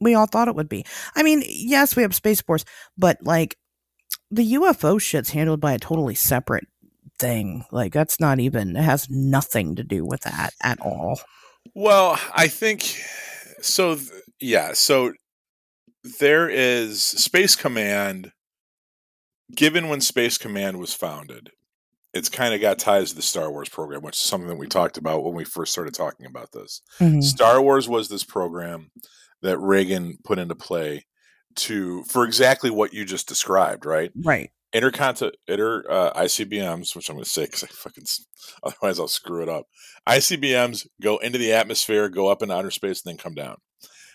[0.00, 0.84] we all thought it would be.
[1.14, 2.64] I mean, yes, we have Space Force,
[2.96, 3.56] but like
[4.30, 6.66] the UFO shit's handled by a totally separate
[7.18, 7.64] thing.
[7.70, 11.20] Like that's not even it has nothing to do with that at all.
[11.74, 12.82] Well, I think
[13.60, 14.08] so th-
[14.40, 15.12] yeah, so
[16.18, 18.32] there is Space Command
[19.54, 21.50] given when Space Command was founded.
[22.12, 24.66] It's kind of got ties to the Star Wars program, which is something that we
[24.66, 26.82] talked about when we first started talking about this.
[26.98, 27.20] Mm-hmm.
[27.20, 28.90] Star Wars was this program
[29.42, 31.06] that Reagan put into play
[31.56, 34.10] to for exactly what you just described, right?
[34.24, 34.50] Right.
[34.72, 38.04] Intercontinental inter uh, ICBMs, which I'm going to say because I fucking
[38.62, 39.66] otherwise I'll screw it up.
[40.08, 43.56] ICBMs go into the atmosphere, go up into outer space, and then come down.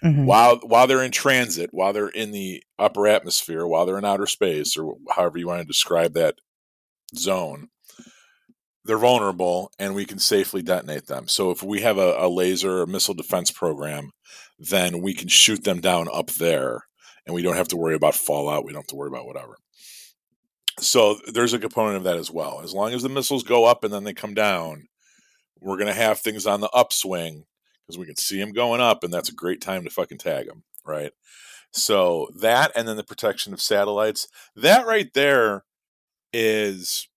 [0.03, 0.25] Mm-hmm.
[0.25, 4.27] While while they're in transit, while they're in the upper atmosphere, while they're in outer
[4.27, 6.35] space, or however you want to describe that
[7.15, 7.69] zone,
[8.83, 11.27] they're vulnerable, and we can safely detonate them.
[11.27, 14.11] So if we have a, a laser or missile defense program
[14.59, 16.85] then we can shoot them down up there
[17.25, 18.65] and we don't have to worry about fallout.
[18.65, 19.57] We don't have to worry about whatever.
[20.79, 22.61] So there's a component of that as well.
[22.63, 24.87] As long as the missiles go up and then they come down,
[25.59, 27.45] we're going to have things on the upswing
[27.85, 30.47] because we can see them going up, and that's a great time to fucking tag
[30.47, 31.11] them, right?
[31.71, 35.63] So that, and then the protection of satellites, that right there
[36.33, 37.07] is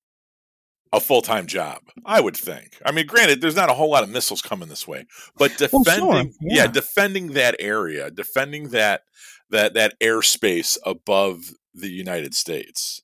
[0.93, 2.79] a full time job, I would think.
[2.85, 5.07] I mean, granted, there's not a whole lot of missiles coming this way,
[5.37, 6.33] but defending, well, sure.
[6.41, 6.65] yeah.
[6.65, 9.03] yeah, defending that area, defending that
[9.51, 13.03] that that airspace above the United States,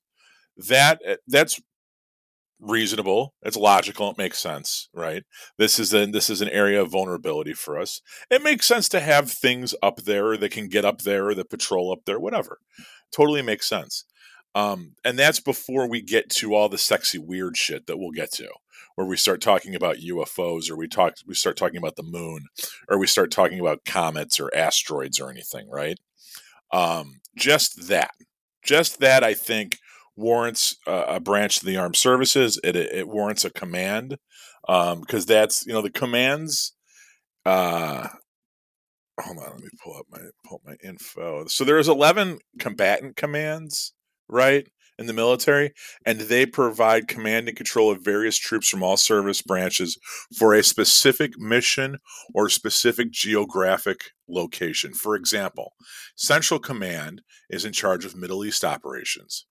[0.56, 1.60] that eh, that's
[2.60, 5.24] reasonable it's logical it makes sense right?
[5.58, 8.00] This is a this is an area of vulnerability for us.
[8.30, 11.92] It makes sense to have things up there that can get up there that patrol
[11.92, 12.58] up there whatever.
[13.14, 14.04] Totally makes sense.
[14.54, 18.32] Um, and that's before we get to all the sexy weird shit that we'll get
[18.34, 18.48] to
[18.94, 22.46] where we start talking about ufos or we talk we start talking about the moon
[22.88, 25.98] or we start talking about comets or asteroids or anything right?
[26.72, 28.12] Um, just that.
[28.62, 29.78] Just that i think
[30.16, 32.60] warrants uh, a branch of the armed services.
[32.62, 34.18] It, it warrants a command
[34.66, 36.74] because um, that's you know the commands.
[37.44, 38.08] Uh,
[39.20, 41.46] hold on, let me pull up my pull up my info.
[41.46, 43.92] So there's 11 combatant commands,
[44.28, 44.66] right,
[44.98, 45.72] in the military,
[46.06, 49.98] and they provide command and control of various troops from all service branches
[50.36, 51.98] for a specific mission
[52.34, 54.94] or specific geographic location.
[54.94, 55.72] For example,
[56.16, 59.46] Central Command is in charge of Middle East operations.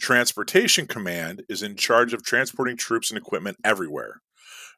[0.00, 4.20] Transportation Command is in charge of transporting troops and equipment everywhere.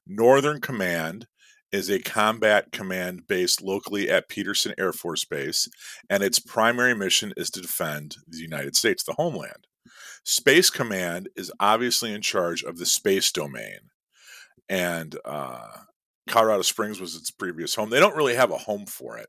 [0.07, 1.27] Northern Command
[1.71, 5.69] is a combat command based locally at Peterson Air Force Base,
[6.09, 9.67] and its primary mission is to defend the United States, the homeland.
[10.25, 13.79] Space Command is obviously in charge of the space domain,
[14.69, 15.69] and uh,
[16.29, 17.91] Colorado Springs was its previous home.
[17.91, 19.29] They don't really have a home for it.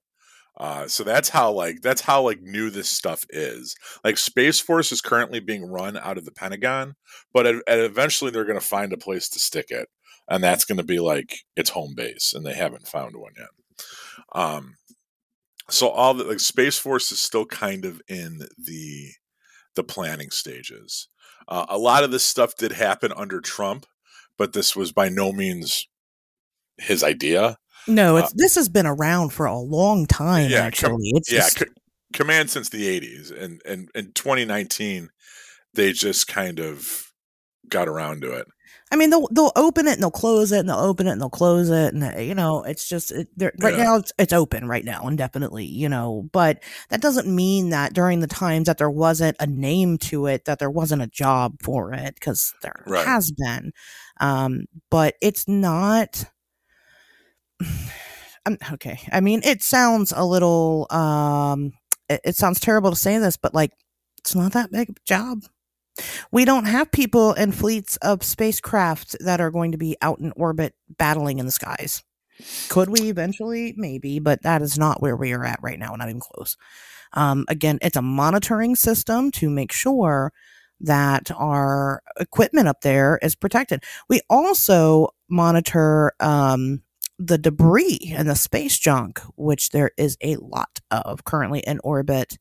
[0.59, 3.75] Uh, so that's how like that's how like new this stuff is.
[4.03, 6.95] Like Space Force is currently being run out of the Pentagon,
[7.33, 9.87] but eventually they're going to find a place to stick it,
[10.27, 13.47] and that's going to be like its home base, and they haven't found one yet.
[14.33, 14.75] Um,
[15.69, 19.11] so all the like Space Force is still kind of in the
[19.75, 21.07] the planning stages.
[21.47, 23.85] Uh, a lot of this stuff did happen under Trump,
[24.37, 25.87] but this was by no means
[26.77, 27.57] his idea.
[27.87, 30.49] No, it's uh, this has been around for a long time.
[30.49, 31.59] Yeah, actually, com- it's yeah, just...
[31.59, 31.65] c-
[32.13, 35.09] command since the '80s, and and in 2019,
[35.73, 37.11] they just kind of
[37.67, 38.47] got around to it.
[38.91, 41.21] I mean, they'll they'll open it and they'll close it and they'll open it and
[41.21, 43.83] they'll close it and you know it's just it, right yeah.
[43.83, 48.19] now it's, it's open right now indefinitely you know but that doesn't mean that during
[48.19, 51.93] the times that there wasn't a name to it that there wasn't a job for
[51.93, 53.05] it because there right.
[53.05, 53.71] has been
[54.21, 56.25] um, but it's not
[58.73, 58.99] Okay.
[59.11, 61.71] I mean, it sounds a little, um,
[62.07, 63.73] it, it sounds terrible to say this, but like,
[64.17, 65.43] it's not that big a job.
[66.31, 70.31] We don't have people in fleets of spacecraft that are going to be out in
[70.35, 72.03] orbit battling in the skies.
[72.69, 73.73] Could we eventually?
[73.77, 76.57] Maybe, but that is not where we are at right now, not even close.
[77.13, 80.31] Um, again, it's a monitoring system to make sure
[80.81, 83.83] that our equipment up there is protected.
[84.07, 86.81] We also monitor um,
[87.19, 92.37] the debris and the space junk, which there is a lot of currently in orbit,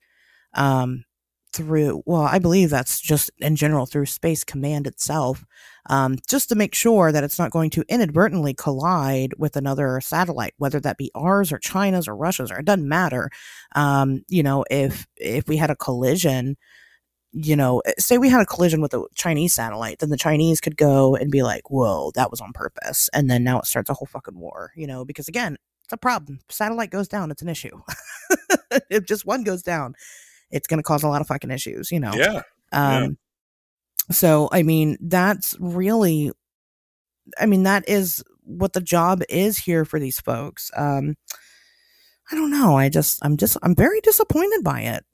[0.54, 1.04] um,
[1.52, 5.44] through, well, I believe that's just in general through Space Command itself,
[5.90, 10.54] um, just to make sure that it's not going to inadvertently collide with another satellite,
[10.58, 13.30] whether that be ours or China's or Russia's, or it doesn't matter.
[13.74, 16.56] Um, you know, if if we had a collision,
[17.32, 20.60] you know, eh, say we had a collision with a Chinese satellite, then the Chinese
[20.60, 23.08] could go and be like, whoa, that was on purpose.
[23.12, 25.96] And then now it starts a whole fucking war, you know, because again, it's a
[25.96, 26.40] problem.
[26.48, 27.80] Satellite goes down, it's an issue.
[28.90, 29.94] if just one goes down,
[30.50, 32.12] it's going to cause a lot of fucking issues, you know?
[32.14, 32.42] Yeah.
[32.72, 33.08] Um, yeah.
[34.10, 36.32] So, I mean, that's really,
[37.38, 40.70] I mean, that is what the job is here for these folks.
[40.74, 41.16] Um,
[42.30, 42.76] I don't know.
[42.76, 45.04] I just, I'm just, I'm very disappointed by it.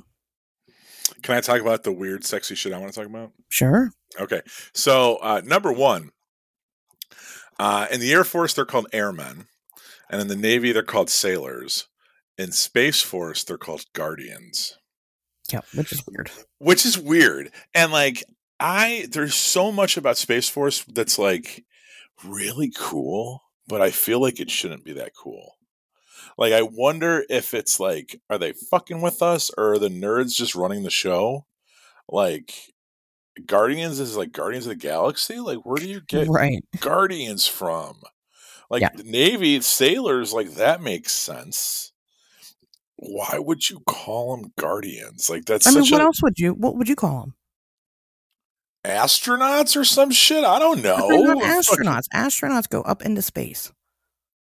[1.23, 3.33] Can I talk about the weird, sexy shit I want to talk about?
[3.49, 3.91] Sure.
[4.19, 4.41] Okay.
[4.73, 6.11] So, uh, number one,
[7.59, 9.47] uh, in the Air Force, they're called airmen.
[10.11, 11.89] And in the Navy, they're called sailors.
[12.37, 14.79] In Space Force, they're called guardians.
[15.53, 16.31] Yeah, which is weird.
[16.59, 17.51] Which is weird.
[17.75, 18.25] And like,
[18.59, 21.65] I, there's so much about Space Force that's like
[22.25, 25.54] really cool, but I feel like it shouldn't be that cool.
[26.39, 30.35] Like, I wonder if it's like, are they fucking with us or are the nerds
[30.35, 31.47] just running the show?
[32.09, 32.55] Like,
[33.47, 35.41] Guardians is like Guardians of the Galaxy.
[35.41, 36.65] Like, where do you get right.
[36.81, 38.01] Guardians from?
[38.71, 38.91] Like, yeah.
[39.05, 41.93] Navy sailors, like, that makes sense.
[42.97, 45.29] why would you call them guardians?
[45.29, 46.53] Like that's I mean, what a else would you?
[46.55, 47.35] What would you call them?
[48.85, 50.45] astronauts or some shit.
[50.45, 50.97] I don't know.
[51.41, 52.05] Astronauts.
[52.15, 53.73] Astronauts go up into space.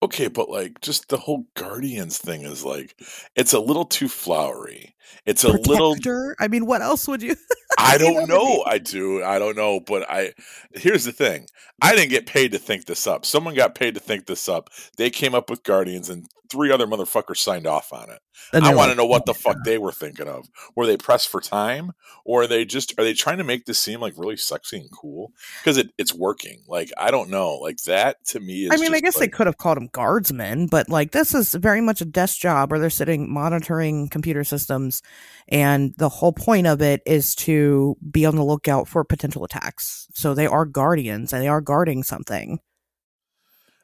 [0.03, 2.99] Okay, but like just the whole guardians thing is like
[3.37, 4.95] it's a little too flowery.
[5.27, 6.37] It's a little Protector.
[6.41, 7.37] I mean, what else would you?
[7.79, 8.75] I don't know what I mean?
[8.75, 9.25] I do.
[9.25, 9.81] I don't know.
[9.81, 10.33] But I
[10.73, 11.47] here's the thing.
[11.83, 13.27] I didn't get paid to think this up.
[13.27, 14.71] Someone got paid to think this up.
[14.97, 18.21] They came up with Guardians and three other motherfuckers signed off on it.
[18.53, 20.49] And I want to like, know what the "Oh fuck they were thinking of.
[20.75, 21.93] Were they pressed for time?
[22.25, 24.91] Or are they just are they trying to make this seem like really sexy and
[24.91, 25.33] cool?
[25.61, 26.63] Because it, it's working.
[26.67, 27.57] Like I don't know.
[27.57, 30.67] Like that to me is I mean, I guess they could have called them guardsmen,
[30.67, 35.03] but like this is very much a desk job where they're sitting monitoring computer systems,
[35.49, 40.09] and the whole point of it is to be on the lookout for potential attacks.
[40.15, 42.61] So they are guardians and they are guarding something.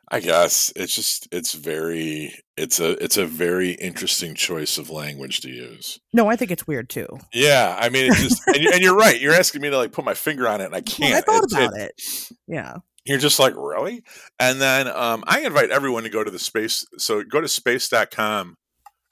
[0.09, 5.41] I guess it's just it's very it's a it's a very interesting choice of language
[5.41, 5.99] to use.
[6.13, 7.09] No, I think it's weird too.
[7.35, 9.21] Yeah, I mean, it's just and, you, and you're right.
[9.21, 11.15] You're asking me to like put my finger on it, and I can't.
[11.15, 12.29] I thought It's- about it- it.
[12.47, 12.75] Yeah.
[13.09, 14.03] You're just like really,
[14.41, 16.85] and then um, I invite everyone to go to the space.
[16.99, 18.57] So go to space.com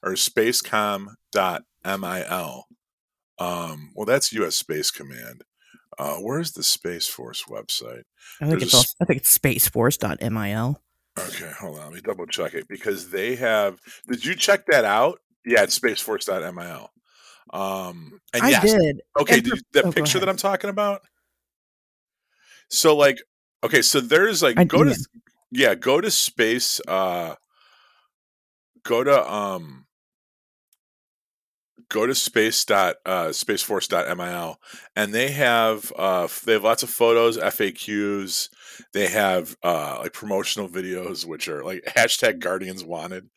[0.03, 2.65] or spacecom.mil.
[3.37, 4.55] Um, well, that's U.S.
[4.55, 5.43] Space Command.
[5.97, 8.03] Uh, where's the Space Force website?
[8.41, 10.81] I think There's it's a also, I think it's spaceforce.mil.
[11.17, 11.85] Okay, hold on.
[11.85, 13.79] Let me double check it because they have.
[14.07, 15.19] Did you check that out?
[15.45, 16.91] Yeah, it's spaceforce.mil.
[17.53, 19.01] Um, and I yes, did.
[19.19, 20.27] okay, and did you, that oh, picture that.
[20.27, 21.01] I'm talking about.
[22.69, 23.21] So, like,
[23.63, 24.95] okay, so there's like I go to
[25.51, 26.81] yeah, go to space.
[26.87, 27.35] Uh,
[28.83, 29.85] go to um,
[31.89, 34.59] go to space dot uh spaceforce dot mil
[34.95, 38.49] and they have uh they have lots of photos faqs
[38.93, 43.29] they have uh like promotional videos which are like hashtag guardians wanted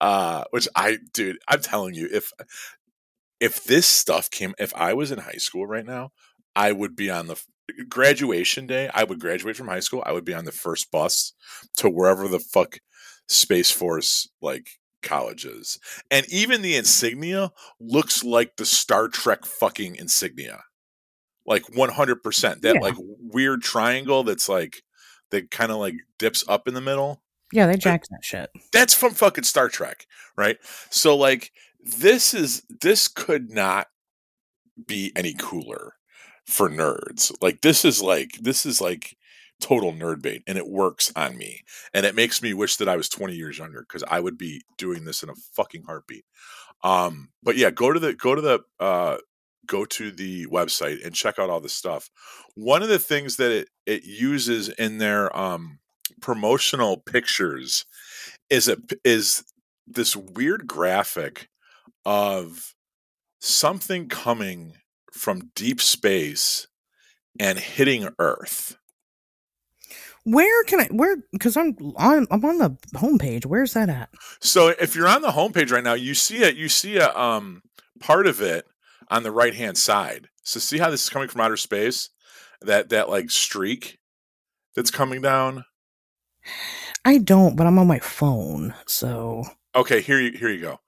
[0.00, 2.32] uh which i dude i'm telling you if
[3.40, 6.10] if this stuff came if i was in high school right now
[6.54, 7.40] i would be on the
[7.88, 11.32] graduation day i would graduate from high school i would be on the first bus
[11.76, 12.78] to wherever the fuck
[13.28, 14.70] space force like
[15.02, 15.78] colleges
[16.10, 20.62] and even the insignia looks like the star trek fucking insignia
[21.50, 22.80] like 100% that Yeah.
[22.80, 24.82] like weird triangle that's like
[25.30, 27.22] that kind of like dips up in the middle
[27.52, 28.48] Yeah, they jacked that shit.
[28.72, 30.56] that's from fucking Star Trek, right?
[30.88, 33.88] So like this is this could not
[34.86, 35.94] be any cooler
[36.46, 37.32] for nerds.
[37.42, 39.16] Like this is like this is like
[39.60, 41.60] total nerd bait and it works on me.
[41.92, 44.62] And it makes me wish that I was 20 years younger cuz I would be
[44.78, 46.24] doing this in a fucking heartbeat.
[46.82, 49.18] Um but yeah, go to the go to the uh
[49.66, 52.10] go to the website and check out all the stuff.
[52.54, 55.78] One of the things that it it uses in their um
[56.20, 57.84] promotional pictures
[58.48, 59.44] is a is
[59.86, 61.48] this weird graphic
[62.04, 62.74] of
[63.40, 64.74] something coming
[65.12, 66.66] from deep space
[67.38, 68.76] and hitting earth
[70.24, 70.88] Where can I?
[70.90, 71.16] Where?
[71.32, 72.26] Because I'm on.
[72.30, 73.46] I'm on the homepage.
[73.46, 74.10] Where's that at?
[74.40, 77.62] so if you're on the homepage right now you see it you see a um
[78.00, 78.66] part of it
[79.10, 82.10] on the right hand side so see how this is coming from outer space
[82.62, 83.98] that that like streak
[84.74, 85.64] that's coming down
[87.04, 88.74] I don't, but I'm on my phone.
[88.86, 89.44] So
[89.74, 90.80] Okay, here you here you go.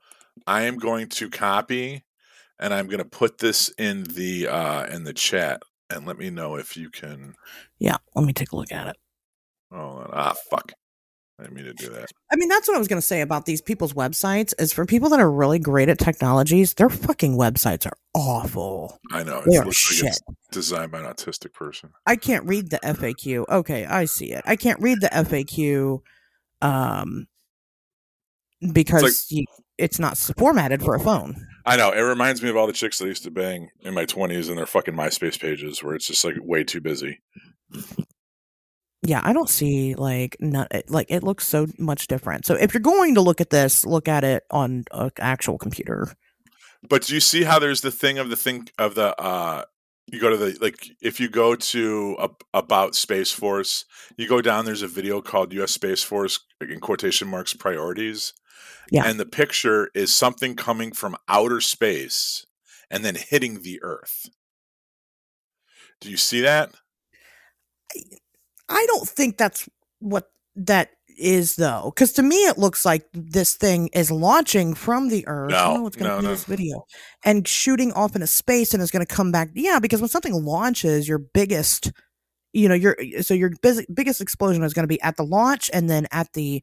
[0.47, 2.05] I am going to copy
[2.59, 6.31] and I'm going to put this in the uh in the chat and let me
[6.31, 7.35] know if you can
[7.79, 8.97] yeah, let me take a look at it.
[9.71, 10.73] Oh, ah fuck.
[11.43, 12.09] I didn't mean to do that.
[12.31, 14.55] I mean, that's what I was going to say about these people's websites.
[14.61, 18.97] Is for people that are really great at technologies, their fucking websites are awful.
[19.11, 19.43] I know.
[19.45, 20.21] They It are looks like shit.
[20.29, 21.91] it's designed by an autistic person.
[22.07, 23.49] I can't read the FAQ.
[23.49, 24.43] Okay, I see it.
[24.47, 26.01] I can't read the FAQ,
[26.61, 27.27] um,
[28.73, 29.45] because you,
[29.79, 31.45] it's not formatted for a phone.
[31.67, 31.91] I know.
[31.91, 34.49] It reminds me of all the chicks that I used to bang in my 20s
[34.49, 37.21] and their fucking MySpace pages where it's just like way too busy.
[39.05, 42.47] Yeah, I don't see like not like it looks so much different.
[42.47, 46.15] So if you're going to look at this, look at it on an actual computer.
[46.89, 49.65] But do you see how there's the thing of the thing of the uh
[50.07, 53.85] you go to the like if you go to ab- about Space Force,
[54.17, 58.33] you go down there's a video called US Space Force in quotation marks priorities.
[58.91, 59.05] Yeah.
[59.05, 62.47] And the picture is something coming from outer space
[62.91, 64.29] and then hitting the earth.
[66.01, 66.71] Do you see that?
[68.69, 69.69] I don't think that's
[70.01, 75.09] what that is though, because to me it looks like this thing is launching from
[75.09, 75.51] the Earth.
[75.51, 76.31] No, oh, it's going to no, be no.
[76.31, 76.85] this video
[77.25, 79.51] and shooting off into space, and is going to come back.
[79.55, 81.93] Yeah, because when something launches, your biggest,
[82.53, 85.71] you know, your so your bus- biggest explosion is going to be at the launch
[85.73, 86.63] and then at the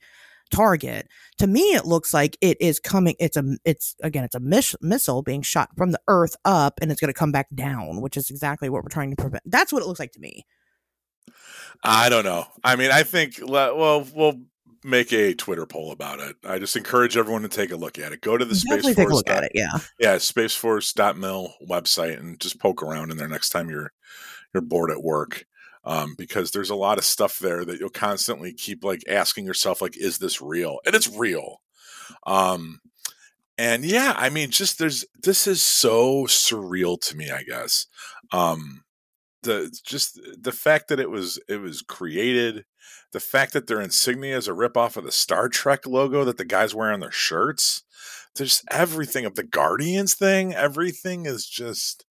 [0.51, 1.07] target.
[1.37, 3.15] To me, it looks like it is coming.
[3.19, 6.91] It's a, it's again, it's a miss, missile being shot from the Earth up, and
[6.91, 9.43] it's going to come back down, which is exactly what we're trying to prevent.
[9.45, 10.45] That's what it looks like to me.
[11.84, 12.45] I don't know.
[12.63, 14.39] I mean, I think well, we'll
[14.84, 16.36] make a Twitter poll about it.
[16.43, 18.21] I just encourage everyone to take a look at it.
[18.21, 19.13] Go to the Space Force.
[19.13, 19.51] Look at it.
[19.53, 19.77] Yeah.
[19.99, 23.91] Yeah, spaceforce.mil website and just poke around in there next time you're
[24.53, 25.45] you're bored at work.
[25.86, 29.82] Um, because there's a lot of stuff there that you'll constantly keep like asking yourself,
[29.82, 30.80] like, is this real?
[30.86, 31.61] And it's real.
[32.27, 32.82] Um,
[33.57, 37.88] and yeah, I mean, just there's this is so surreal to me, I guess.
[38.32, 38.84] Um,
[39.43, 42.65] the just uh, the fact that it was it was created
[43.11, 46.45] the fact that their insignia is a ripoff of the Star Trek logo that the
[46.45, 47.83] guys wear on their shirts.
[48.35, 50.53] There's everything of the Guardians thing.
[50.53, 52.05] Everything is just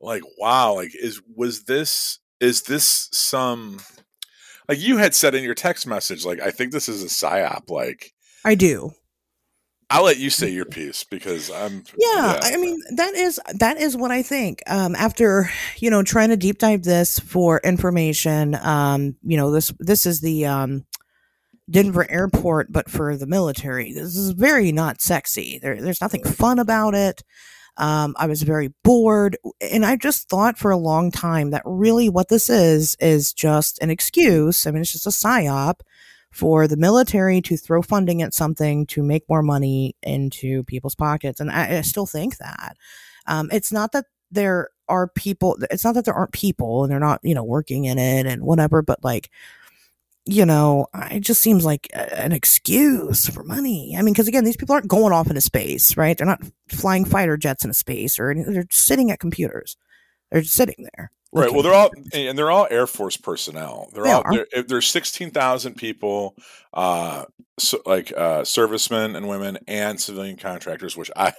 [0.00, 0.74] like wow.
[0.74, 3.80] Like is was this is this some
[4.68, 6.24] like you had said in your text message?
[6.24, 7.70] Like I think this is a psyop.
[7.70, 8.12] Like
[8.44, 8.92] I do.
[9.88, 11.84] I'll let you say your piece because I'm.
[11.96, 14.62] Yeah, yeah, I mean that is that is what I think.
[14.66, 19.72] Um, after you know trying to deep dive this for information, um, you know this
[19.78, 20.84] this is the um,
[21.70, 23.92] Denver airport, but for the military.
[23.92, 25.60] This is very not sexy.
[25.62, 27.22] There, there's nothing fun about it.
[27.76, 32.08] Um, I was very bored, and I just thought for a long time that really
[32.08, 34.66] what this is is just an excuse.
[34.66, 35.80] I mean, it's just a psyop
[36.36, 41.40] for the military to throw funding at something to make more money into people's pockets.
[41.40, 42.76] And I, I still think that.
[43.26, 47.00] Um, it's not that there are people, it's not that there aren't people and they're
[47.00, 49.30] not, you know, working in it and whatever, but like,
[50.26, 53.94] you know, it just seems like an excuse for money.
[53.96, 56.18] I mean, because again, these people aren't going off into space, right?
[56.18, 59.78] They're not flying fighter jets into space or they're sitting at computers.
[60.36, 61.10] They're just sitting there.
[61.32, 61.50] Right.
[61.50, 63.88] Well, they're all and they're all Air Force personnel.
[63.94, 66.34] They're they all they're, there's sixteen thousand people,
[66.74, 67.24] uh,
[67.58, 70.94] so, like uh, servicemen and women and civilian contractors.
[70.94, 71.32] Which I,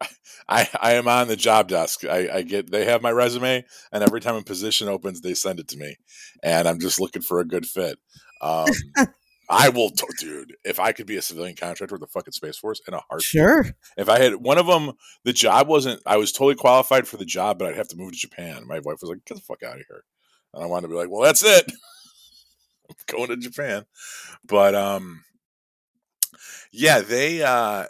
[0.48, 2.04] I, I am on the job desk.
[2.04, 5.58] I, I get they have my resume, and every time a position opens, they send
[5.58, 5.96] it to me,
[6.44, 7.98] and I'm just looking for a good fit.
[8.40, 8.68] Um,
[9.50, 10.56] I will, t- dude.
[10.64, 13.24] If I could be a civilian contractor with the fucking Space Force in a heartbeat,
[13.24, 13.66] sure.
[13.96, 14.92] If I had one of them,
[15.24, 16.02] the job wasn't.
[16.06, 18.66] I was totally qualified for the job, but I'd have to move to Japan.
[18.66, 20.04] My wife was like, "Get the fuck out of here,"
[20.52, 21.64] and I wanted to be like, "Well, that's it.
[22.90, 23.84] I'm going to Japan."
[24.44, 25.24] But um,
[26.70, 27.86] yeah, they uh,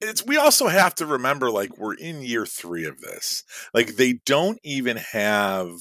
[0.00, 3.44] it's we also have to remember like we're in year three of this.
[3.74, 5.74] Like they don't even have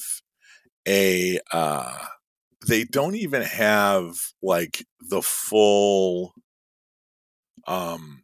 [0.88, 1.98] a uh
[2.68, 6.34] they don't even have like the full
[7.68, 8.24] um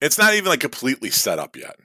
[0.00, 1.76] it's not even like completely set up yet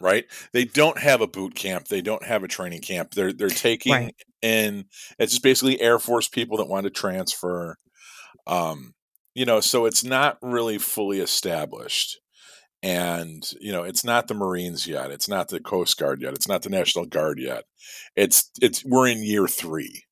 [0.00, 3.48] right they don't have a boot camp they don't have a training camp they're they're
[3.48, 4.14] taking right.
[4.40, 4.84] in
[5.18, 7.76] it's just basically air force people that want to transfer
[8.46, 8.94] um
[9.34, 12.18] you know so it's not really fully established
[12.82, 16.48] and you know it's not the marines yet it's not the coast guard yet it's
[16.48, 17.64] not the national guard yet
[18.16, 20.02] it's it's we're in year 3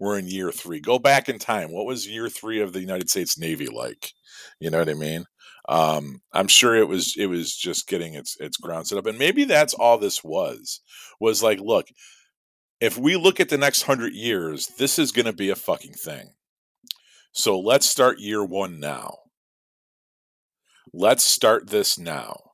[0.00, 0.80] we're in year three.
[0.80, 1.70] Go back in time.
[1.70, 4.12] What was year three of the United States Navy like?
[4.58, 5.26] You know what I mean?
[5.68, 9.18] Um, I'm sure it was it was just getting its its ground set up, and
[9.18, 10.80] maybe that's all this was.
[11.20, 11.86] Was like, look,
[12.80, 15.92] if we look at the next hundred years, this is going to be a fucking
[15.92, 16.30] thing.
[17.32, 19.18] So let's start year one now.
[20.92, 22.49] Let's start this now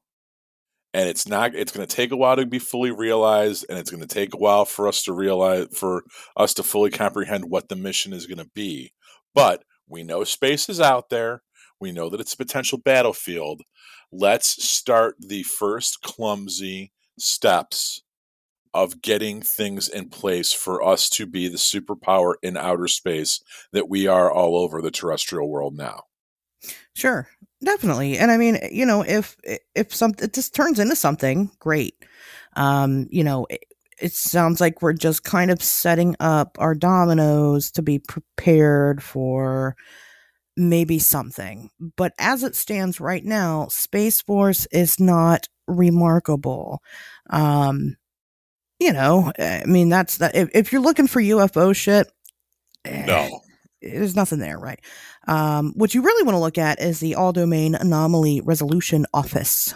[0.97, 3.91] and it's not it's going to take a while to be fully realized and it's
[3.91, 6.05] going to take a while for us to realize for
[6.39, 8.95] us to fully comprehend what the mission is going to be.
[9.35, 11.43] But we know space is out there.
[11.79, 13.61] We know that it's a potential battlefield.
[14.11, 18.01] Let's start the first clumsy steps
[18.73, 23.91] of getting things in place for us to be the superpower in outer space that
[23.91, 26.05] we are all over the terrestrial world now.
[26.95, 27.29] Sure,
[27.63, 28.19] definitely.
[28.19, 29.37] And I mean, you know, if
[29.75, 31.95] if something just turns into something great,
[32.57, 33.65] um, you know, it,
[34.01, 39.77] it sounds like we're just kind of setting up our dominoes to be prepared for
[40.57, 41.71] maybe something.
[41.97, 46.83] But as it stands right now, Space Force is not remarkable.
[47.31, 47.97] Um,
[48.79, 50.37] you know, I mean, that's that.
[50.37, 52.11] If, if you're looking for UFO shit,
[52.85, 53.31] no, eh,
[53.83, 54.81] there's nothing there, right?
[55.27, 59.75] Um, what you really want to look at is the All Domain Anomaly Resolution Office,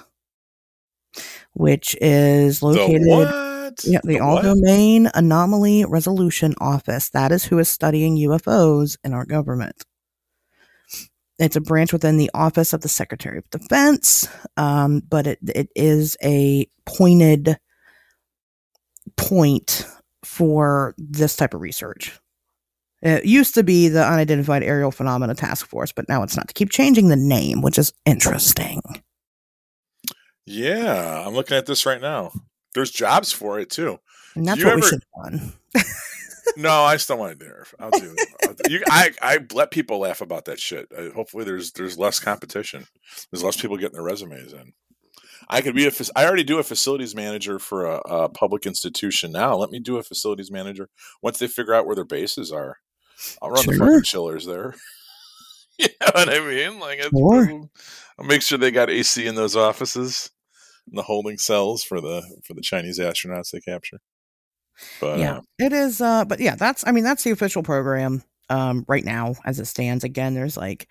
[1.53, 3.03] which is located.
[3.03, 3.51] The
[3.85, 7.11] yeah, the, the All Domain Anomaly Resolution Office.
[7.11, 9.85] That is who is studying UFOs in our government.
[11.39, 15.69] It's a branch within the Office of the Secretary of Defense, um, but it it
[15.75, 17.59] is a pointed
[19.17, 19.87] point
[20.25, 22.20] for this type of research
[23.03, 26.49] It used to be the Unidentified Aerial Phenomena Task Force, but now it's not.
[26.49, 28.81] To keep changing the name, which is interesting.
[30.47, 32.33] Yeah, I'm looking at this right now.
[32.75, 33.99] There's jobs for it too.
[34.35, 35.53] And that's you what we should have done.
[36.57, 37.69] No, I still want to do it.
[37.79, 38.71] I'll do it.
[38.71, 40.89] You, I, I let people laugh about that shit.
[40.97, 42.87] Uh, hopefully, there's there's less competition.
[43.31, 44.73] There's less people getting their resumes in.
[45.49, 45.93] I could be a.
[46.17, 49.55] I already do a facilities manager for a, a public institution now.
[49.57, 50.89] Let me do a facilities manager
[51.23, 52.79] once they figure out where their bases are.
[53.43, 53.87] I'll run the Sure.
[53.87, 54.75] fucking chillers there.
[55.79, 56.79] you know what I mean?
[56.79, 57.69] Like, it's, Sure.
[58.19, 60.31] I'll make sure they got AC in those offices,
[60.89, 63.99] in the holding cells for the for the Chinese astronauts they capture.
[65.01, 66.01] But yeah, uh, it is.
[66.01, 66.87] Uh, but yeah, that's.
[66.87, 68.23] I mean, that's the official program.
[68.49, 70.03] Um, right now as it stands.
[70.03, 70.89] Again, there's like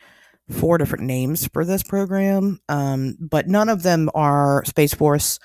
[0.49, 2.59] four different names for this program.
[2.69, 5.39] Um, but none of them are Space Force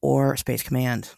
[0.00, 1.10] or Space Command.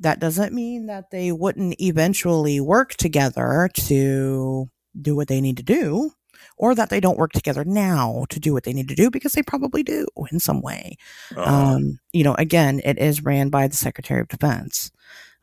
[0.00, 4.70] That doesn't mean that they wouldn't eventually work together to
[5.00, 6.12] do what they need to do,
[6.56, 9.32] or that they don't work together now to do what they need to do because
[9.32, 10.96] they probably do in some way.
[11.36, 14.90] uh, Um, you know, again, it is ran by the Secretary of Defense.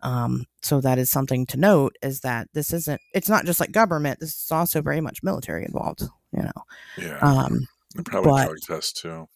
[0.02, 3.72] Um, so that is something to note is that this isn't, it's not just like
[3.72, 6.52] government, this is also very much military involved, you know.
[6.98, 9.28] yeah, Um, They're probably but- drug tests too.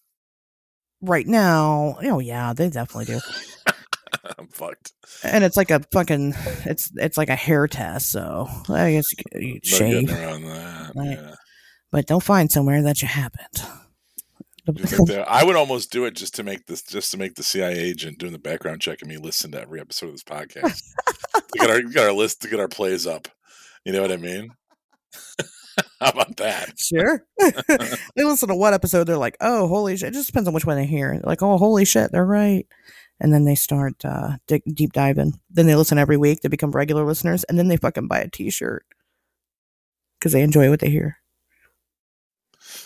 [1.01, 3.20] right now, oh yeah, they definitely do.
[4.39, 4.93] I'm fucked.
[5.23, 6.33] And it's like a fucking,
[6.65, 8.11] it's, it's like a hair test.
[8.11, 10.91] So I guess you shave, around that.
[10.95, 11.17] Right.
[11.17, 11.35] Yeah.
[11.91, 13.61] but don't find somewhere that you haven't.
[15.27, 18.19] I would almost do it just to make this, just to make the CIA agent
[18.19, 20.81] doing the background check and me listen to every episode of this podcast.
[21.33, 23.27] to get our, get our list, to get our plays up.
[23.83, 24.49] You know what I mean?
[25.99, 26.77] How about that?
[26.77, 27.25] Sure.
[27.39, 30.09] they listen to one episode, they're like, oh, holy shit.
[30.09, 31.13] It just depends on which one they hear.
[31.13, 32.67] They're like, oh, holy shit, they're right.
[33.20, 35.39] And then they start uh, dig- deep diving.
[35.49, 36.41] Then they listen every week.
[36.41, 37.43] They become regular listeners.
[37.45, 38.86] And then they fucking buy a t shirt
[40.20, 41.17] because they enjoy what they hear.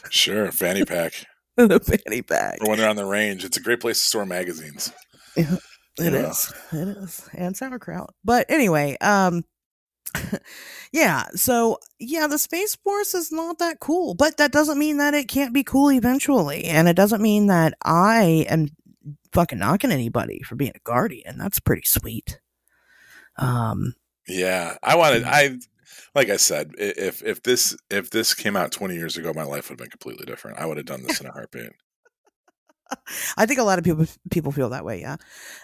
[0.09, 1.25] Sure, fanny pack.
[1.57, 2.59] the fanny pack.
[2.61, 4.91] Or when they're on the range, it's a great place to store magazines.
[5.99, 6.31] It Yeah.
[6.31, 6.51] is.
[6.71, 7.29] It is.
[7.35, 8.15] And sauerkraut.
[8.25, 9.43] But anyway, um
[10.91, 15.13] yeah, so yeah, the Space Force is not that cool, but that doesn't mean that
[15.13, 16.63] it can't be cool eventually.
[16.65, 18.69] And it doesn't mean that I am
[19.33, 21.37] fucking knocking anybody for being a guardian.
[21.37, 22.39] That's pretty sweet.
[23.37, 23.95] Um
[24.27, 25.23] Yeah, I wanted.
[25.25, 25.57] I
[26.15, 29.69] like I said, if if this if this came out 20 years ago, my life
[29.69, 30.59] would have been completely different.
[30.59, 31.71] I would have done this in a heartbeat.
[33.37, 35.17] I think a lot of people people feel that way, yeah.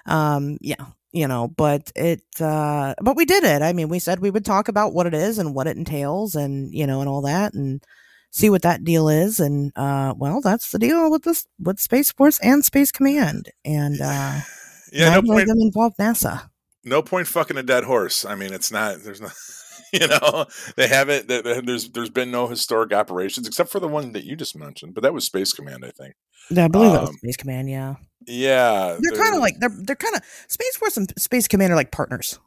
[0.06, 3.62] Um yeah, you know, but it uh but we did it.
[3.62, 6.36] I mean, we said we would talk about what it is and what it entails
[6.36, 7.84] and you know and all that and
[8.32, 12.12] see what that deal is and uh well, that's the deal with this with Space
[12.12, 14.40] Force and Space Command and uh
[14.92, 15.48] Yeah, no point.
[15.48, 16.50] them involve NASA.
[16.84, 18.26] No point fucking a dead horse.
[18.26, 18.98] I mean, it's not.
[19.04, 19.30] There's no.
[19.92, 21.28] You know, they haven't.
[21.28, 24.56] there- there- There's there's been no historic operations except for the one that you just
[24.56, 26.14] mentioned, but that was Space Command, I think.
[26.52, 27.96] Yeah, I believe that was Um, Space Command, yeah.
[28.28, 31.76] Yeah, They're kind of like they're they're kind of Space Force and Space Command are
[31.76, 32.38] like partners.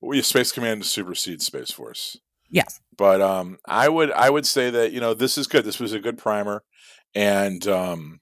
[0.00, 2.16] we Space Command supersedes Space Force.
[2.50, 2.80] Yes.
[2.96, 5.64] but um, I would I would say that you know this is good.
[5.64, 6.62] This was a good primer,
[7.14, 8.20] and um,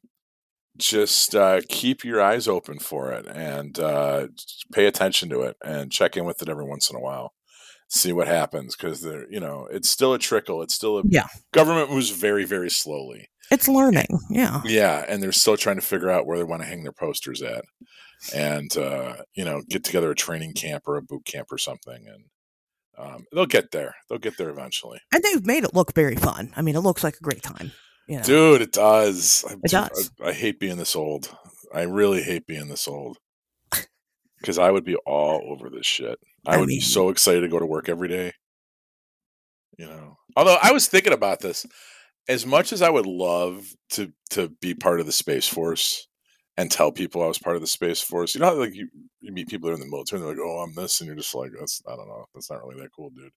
[0.77, 4.29] just uh, keep your eyes open for it and uh,
[4.73, 7.33] pay attention to it and check in with it every once in a while.
[7.89, 10.63] See what happens because they're you know it's still a trickle.
[10.63, 11.27] It's still a Yeah.
[11.53, 13.31] government moves very very slowly.
[13.51, 14.19] It's learning.
[14.29, 14.61] Yeah.
[14.67, 17.41] Yeah, and they're still trying to figure out where they want to hang their posters
[17.41, 17.65] at,
[18.35, 22.05] and uh, you know, get together a training camp or a boot camp or something,
[22.07, 22.25] and
[22.99, 23.95] um, they'll get there.
[24.09, 26.53] They'll get there eventually, And they've made it look very fun.
[26.57, 27.73] I mean, it looks like a great time.
[28.09, 28.25] You know?
[28.25, 28.63] dude.
[28.63, 29.45] It does.
[29.49, 30.11] I, It does.
[30.23, 31.35] I, I hate being this old.
[31.73, 33.19] I really hate being this old
[34.41, 36.19] because I would be all over this shit.
[36.47, 38.33] I, I would be so excited to go to work every day.
[39.79, 41.65] You know, although I was thinking about this,
[42.29, 46.08] as much as I would love to to be part of the space force
[46.59, 48.89] and tell people I was part of the space force, you know, like you,
[49.21, 51.07] you meet people that are in the military, and they're like, "Oh, I'm this," and
[51.07, 53.31] you're just like, "That's I don't know, that's not really that cool, dude."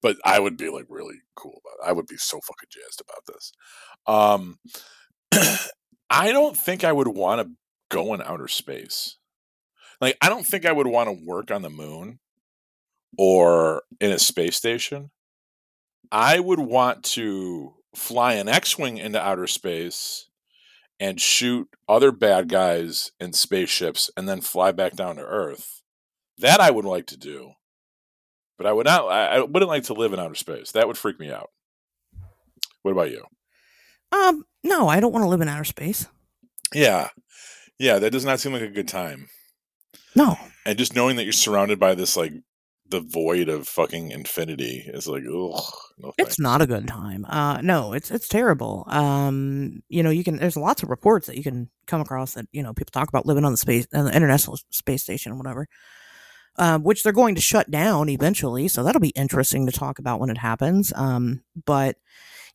[0.00, 1.90] But I would be like really cool about it.
[1.90, 3.52] I would be so fucking jazzed about this.
[4.06, 4.58] Um,
[6.10, 7.52] I don't think I would want to
[7.90, 9.16] go in outer space.
[10.00, 12.20] Like, I don't think I would want to work on the moon
[13.18, 15.10] or in a space station.
[16.12, 20.29] I would want to fly an X Wing into outer space
[21.00, 25.80] and shoot other bad guys in spaceships and then fly back down to Earth.
[26.38, 27.52] That I would like to do.
[28.58, 30.72] But I would not I, wouldn't like to live in outer space.
[30.72, 31.48] That would freak me out.
[32.82, 33.24] What about you?
[34.12, 36.06] Um, no, I don't want to live in outer space.
[36.74, 37.08] Yeah.
[37.78, 39.28] Yeah, that does not seem like a good time.
[40.14, 40.36] No.
[40.66, 42.34] And just knowing that you're surrounded by this like
[42.90, 45.62] the void of fucking infinity is like, ugh,
[45.98, 47.24] no it's not a good time.
[47.28, 48.84] Uh, no, it's it's terrible.
[48.88, 52.46] Um, you know, you can there's lots of reports that you can come across that
[52.52, 55.36] you know people talk about living on the space on the international space station, or
[55.36, 55.66] whatever.
[56.56, 60.18] Um, which they're going to shut down eventually, so that'll be interesting to talk about
[60.18, 60.92] when it happens.
[60.94, 61.96] Um, but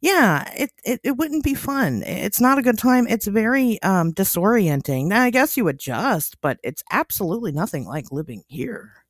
[0.02, 2.04] yeah, it, it, it wouldn't be fun.
[2.06, 3.08] It's not a good time.
[3.08, 5.08] It's very um, disorienting.
[5.08, 9.05] Now, I guess you adjust, but it's absolutely nothing like living here.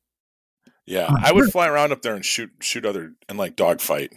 [0.86, 4.12] Yeah, I would fly around up there and shoot shoot other and like dogfight,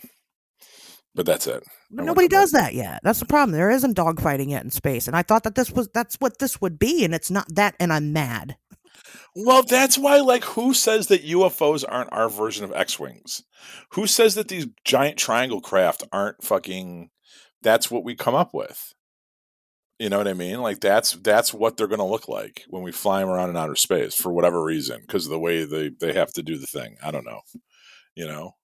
[1.15, 1.63] but that's it.
[1.91, 3.01] But nobody does that yet.
[3.03, 3.57] That's the problem.
[3.57, 6.61] There isn't dogfighting yet in space, and I thought that this was that's what this
[6.61, 8.57] would be, and it's not that, and I'm mad.
[9.35, 13.43] Well, that's why, like, who says that UFOs aren't our version of X Wings?
[13.93, 17.09] Who says that these giant triangle craft aren't fucking.
[17.61, 18.93] That's what we come up with.
[19.99, 20.61] You know what I mean?
[20.61, 23.57] Like that's that's what they're going to look like when we fly them around in
[23.57, 26.67] outer space for whatever reason, because of the way they they have to do the
[26.67, 26.95] thing.
[27.03, 27.41] I don't know.
[28.15, 28.55] You know,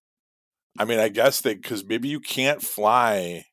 [0.80, 3.46] I mean, I guess they because maybe you can't fly.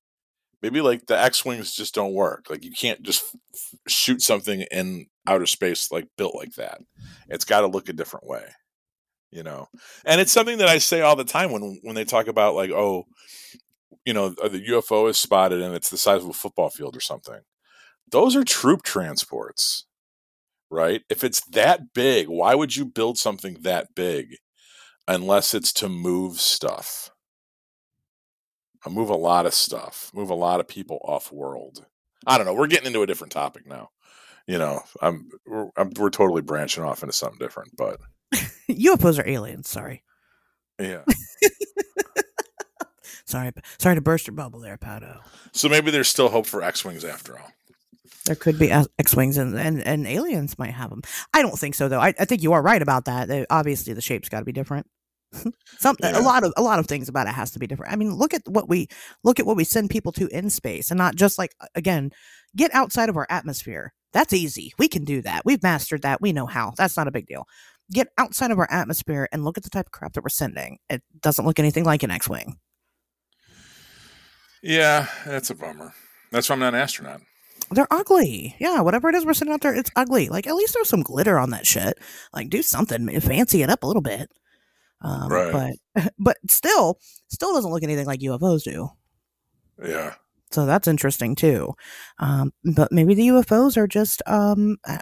[0.62, 2.46] Maybe like the X wings just don't work.
[2.48, 6.78] Like you can't just f- shoot something in outer space like built like that.
[7.28, 8.44] It's got to look a different way.
[9.32, 9.66] You know,
[10.04, 12.70] and it's something that I say all the time when when they talk about like,
[12.70, 13.06] oh,
[14.04, 17.00] you know, the UFO is spotted and it's the size of a football field or
[17.00, 17.40] something
[18.12, 19.86] those are troop transports,
[20.70, 21.02] right?
[21.10, 24.36] If it's that big, why would you build something that big
[25.08, 27.10] unless it's to move stuff?
[28.84, 31.86] I move a lot of stuff, move a lot of people off world.
[32.26, 32.54] I don't know.
[32.54, 33.90] We're getting into a different topic now.
[34.46, 38.00] You know, I'm we're, I'm, we're totally branching off into something different, but
[38.68, 39.68] UFOs are aliens.
[39.68, 40.02] Sorry.
[40.80, 41.02] Yeah.
[43.24, 45.20] sorry, sorry to burst your bubble there, Pato.
[45.52, 47.50] So maybe there's still hope for X wings after all.
[48.24, 51.02] There could be uh, X wings and, and, and aliens might have them.
[51.34, 52.00] I don't think so though.
[52.00, 53.28] I, I think you are right about that.
[53.28, 54.86] They, obviously, the shape's got to be different.
[55.78, 56.18] Some yeah.
[56.18, 57.92] a lot of a lot of things about it has to be different.
[57.92, 58.88] I mean, look at what we
[59.24, 62.10] look at what we send people to in space, and not just like again,
[62.54, 63.92] get outside of our atmosphere.
[64.12, 64.72] That's easy.
[64.78, 65.44] We can do that.
[65.44, 66.20] We've mastered that.
[66.20, 66.74] We know how.
[66.76, 67.46] That's not a big deal.
[67.90, 70.78] Get outside of our atmosphere and look at the type of crap that we're sending.
[70.90, 72.58] It doesn't look anything like an X-wing.
[74.62, 75.94] Yeah, that's a bummer.
[76.30, 77.22] That's why I'm not an astronaut.
[77.72, 78.56] They're ugly.
[78.58, 80.28] Yeah, whatever it is we're sitting out there, it's ugly.
[80.28, 81.98] Like at least there's some glitter on that shit.
[82.32, 84.30] Like do something, fancy it up a little bit.
[85.00, 85.76] Um, right.
[85.94, 86.98] But but still,
[87.28, 88.88] still doesn't look anything like UFOs do.
[89.84, 90.14] Yeah.
[90.50, 91.74] So that's interesting too.
[92.18, 94.98] Um, but maybe the UFOs are just um, uh,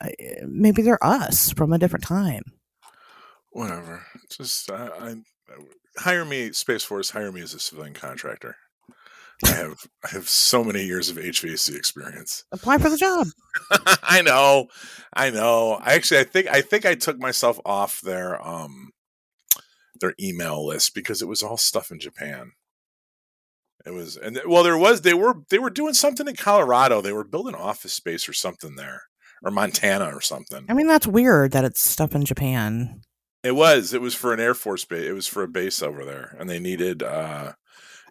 [0.47, 2.43] maybe they're us from a different time.
[3.51, 4.05] Whatever.
[4.31, 5.15] Just I, I
[5.99, 7.11] hire me, Space Force.
[7.11, 8.57] Hire me as a civilian contractor.
[9.45, 12.45] I have I have so many years of HVAC experience.
[12.53, 13.29] Apply for the job.
[14.03, 14.69] I know,
[15.15, 15.79] I know.
[15.81, 18.91] I actually I think I think I took myself off their um
[20.01, 22.53] their email list because it was all stuff in Japan.
[23.87, 27.01] It was and well there was they were they were doing something in Colorado.
[27.01, 29.05] They were building office space or something there
[29.43, 30.67] or Montana or something.
[30.69, 33.01] I mean that's weird that it's stuff in Japan.
[33.43, 33.95] It was.
[33.95, 35.09] It was for an Air Force base.
[35.09, 37.53] It was for a base over there and they needed uh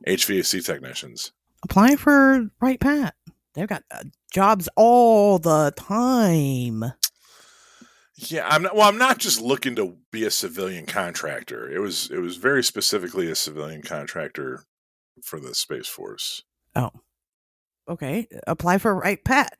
[0.08, 1.32] HVAC technicians.
[1.64, 3.16] Apply for Wright-Pat.
[3.54, 6.93] They've got uh, jobs all the time.
[8.16, 8.76] Yeah, I'm not.
[8.76, 11.70] Well, I'm not just looking to be a civilian contractor.
[11.72, 12.12] It was.
[12.12, 14.64] It was very specifically a civilian contractor
[15.24, 16.43] for the Space Force.
[16.76, 16.91] Oh,
[17.88, 18.28] okay.
[18.45, 19.58] Apply for Wright-Pat.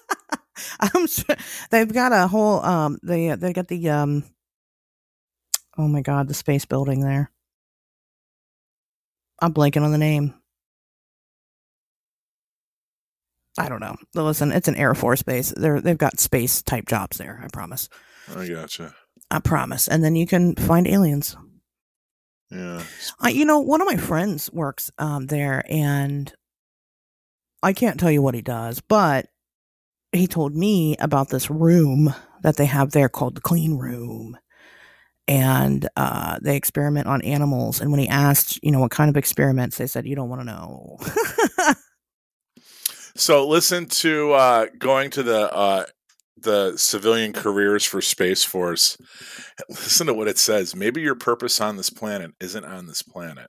[0.80, 1.36] I'm sure
[1.70, 2.64] they've got a whole.
[2.64, 4.24] Um, they they got the um.
[5.76, 7.30] Oh my God, the space building there.
[9.42, 10.34] I'm blanking on the name.
[13.58, 13.96] I don't know.
[14.14, 15.52] Listen, it's an Air Force base.
[15.54, 17.40] They're they've got space type jobs there.
[17.44, 17.88] I promise.
[18.34, 18.94] I gotcha.
[19.30, 19.88] I promise.
[19.88, 21.36] And then you can find aliens.
[22.50, 22.82] Yeah.
[23.22, 26.32] Uh, you know, one of my friends works um, there, and
[27.62, 29.26] I can't tell you what he does, but
[30.12, 34.38] he told me about this room that they have there called the clean room
[35.28, 37.80] and uh, they experiment on animals.
[37.80, 40.40] And when he asked, you know, what kind of experiments, they said, you don't want
[40.40, 40.98] to know.
[43.16, 45.84] so listen to uh, going to the uh,
[46.38, 48.96] the civilian careers for Space Force.
[49.68, 50.74] Listen to what it says.
[50.74, 53.48] Maybe your purpose on this planet isn't on this planet.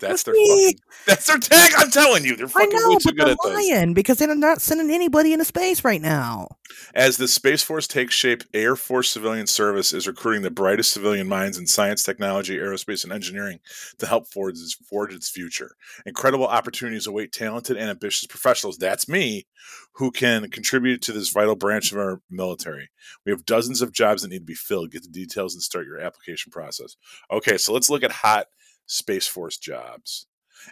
[0.00, 1.72] That's their fucking, that's their tag.
[1.76, 3.70] I'm telling you, they're fucking I know, way too but good they're at this.
[3.70, 6.48] lying because they're not sending anybody into space right now.
[6.94, 11.28] As the Space Force takes shape, Air Force Civilian Service is recruiting the brightest civilian
[11.28, 13.58] minds in science, technology, aerospace, and engineering
[13.98, 15.76] to help forge its, forge its future.
[16.06, 19.46] Incredible opportunities await talented and ambitious professionals, that's me,
[19.94, 22.90] who can contribute to this vital branch of our military.
[23.26, 24.92] We have dozens of jobs that need to be filled.
[24.92, 26.96] Get the details and start your application process.
[27.30, 28.46] Okay, so let's look at hot
[28.90, 30.26] Space Force jobs.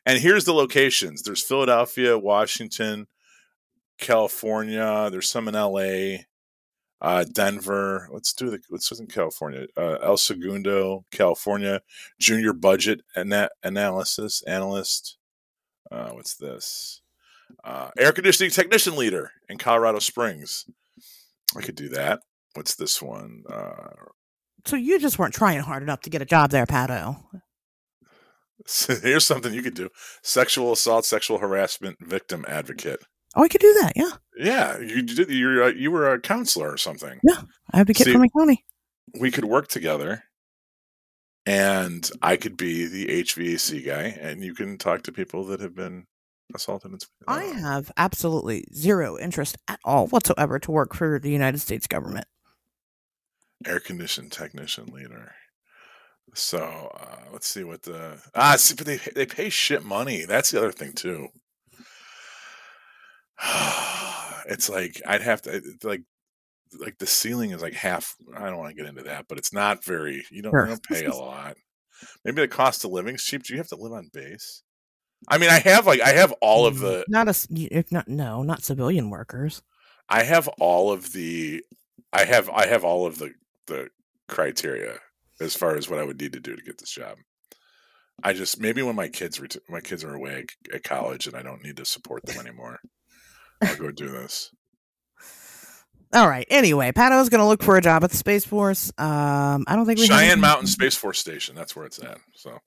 [0.04, 3.06] And here's the locations there's Philadelphia, Washington,
[3.98, 5.08] California.
[5.10, 6.24] There's some in LA,
[7.00, 8.08] uh, Denver.
[8.12, 9.66] Let's do the let's in California.
[9.76, 11.80] Uh, El Segundo, California.
[12.20, 15.16] Junior budget ana- analysis analyst.
[15.90, 17.00] Uh, what's this?
[17.64, 20.66] Uh, air conditioning technician leader in Colorado Springs.
[21.56, 22.20] I could do that.
[22.54, 23.44] What's this one?
[23.50, 23.94] Uh,
[24.66, 27.16] So you just weren't trying hard enough to get a job there, Pato.
[28.66, 29.88] So here's something you could do:
[30.22, 33.00] sexual assault, sexual harassment victim advocate.
[33.36, 33.92] Oh, I could do that.
[33.94, 35.28] Yeah, Yeah, you did.
[35.30, 37.20] You're a, you were a counselor or something.
[37.22, 38.64] Yeah, advocate See- for my county.
[39.20, 40.22] we could work together
[41.46, 45.74] and I could be the HVAC guy and you can talk to people that have
[45.74, 46.04] been
[46.54, 51.58] assaulted and I have absolutely zero interest at all whatsoever to work for the United
[51.58, 52.26] States government.
[53.66, 55.32] air conditioned technician leader.
[56.34, 56.58] So
[56.94, 60.24] uh, let's see what the ah see, but they they pay shit money.
[60.24, 61.28] That's the other thing too.
[64.46, 66.02] it's like I'd have to like
[66.78, 68.14] like the ceiling is like half.
[68.36, 70.24] I don't want to get into that, but it's not very.
[70.30, 70.62] You don't, Sure.
[70.62, 71.56] you don't pay a lot.
[72.24, 73.42] Maybe the cost of living's cheap.
[73.42, 74.62] Do you have to live on base?
[75.26, 78.42] I mean, I have like I have all of the not a if not no
[78.42, 79.62] not civilian workers.
[80.08, 81.64] I have all of the
[82.12, 83.32] I have I have all of the
[83.66, 83.88] the
[84.28, 84.98] criteria
[85.40, 87.16] as far as what I would need to do to get this job.
[88.22, 91.36] I just maybe when my kids ret- my kids are away at, at college and
[91.36, 92.80] I don't need to support them anymore,
[93.62, 94.50] I'll go do this.
[96.14, 96.46] All right.
[96.50, 98.90] Anyway, Pato's going to look for a job at the Space Force.
[98.96, 101.54] Um, I don't think we have Cheyenne anything- Mountain Space Force Station.
[101.54, 102.18] That's where it's at.
[102.34, 102.58] So,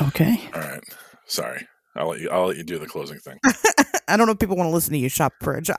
[0.00, 0.48] Okay.
[0.54, 0.82] all right.
[1.26, 2.30] Sorry, I'll let you.
[2.30, 3.38] I'll let you do the closing thing.
[4.08, 5.76] I don't know if people want to listen to you shop for a job.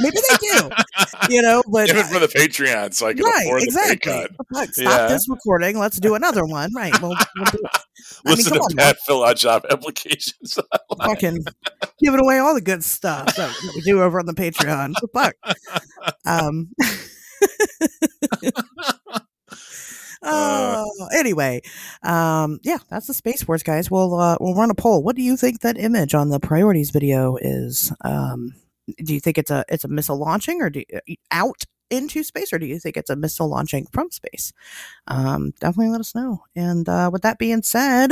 [0.00, 0.70] Maybe they do.
[1.30, 3.94] you know, but Even for the Patreon, so I can right, afford exactly.
[3.94, 4.30] the pay cut.
[4.52, 5.06] Look, stop Yeah.
[5.08, 5.78] this recording.
[5.78, 6.72] Let's do another one.
[6.74, 6.92] Right.
[7.00, 7.70] We'll, we'll do it.
[7.74, 10.58] I mean, Listen to on, Pat fill out job applications.
[11.02, 11.38] fucking
[12.00, 14.94] giving away all the good stuff that, that we do over on the Patreon.
[15.12, 15.34] Fuck.
[16.24, 16.70] Um.
[20.22, 20.84] Uh.
[20.84, 21.60] Oh, anyway,
[22.02, 23.90] um, yeah, that's the Space Force, guys.
[23.90, 25.02] We'll uh, we'll run a poll.
[25.02, 27.92] What do you think that image on the priorities video is?
[28.02, 28.54] Um,
[29.04, 30.82] do you think it's a it's a missile launching or do
[31.30, 34.52] out into space, or do you think it's a missile launching from space?
[35.06, 36.44] Um, definitely let us know.
[36.56, 38.10] And uh, with that being said,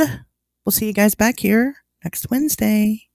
[0.65, 3.07] we'll see you guys back here next Wednesday.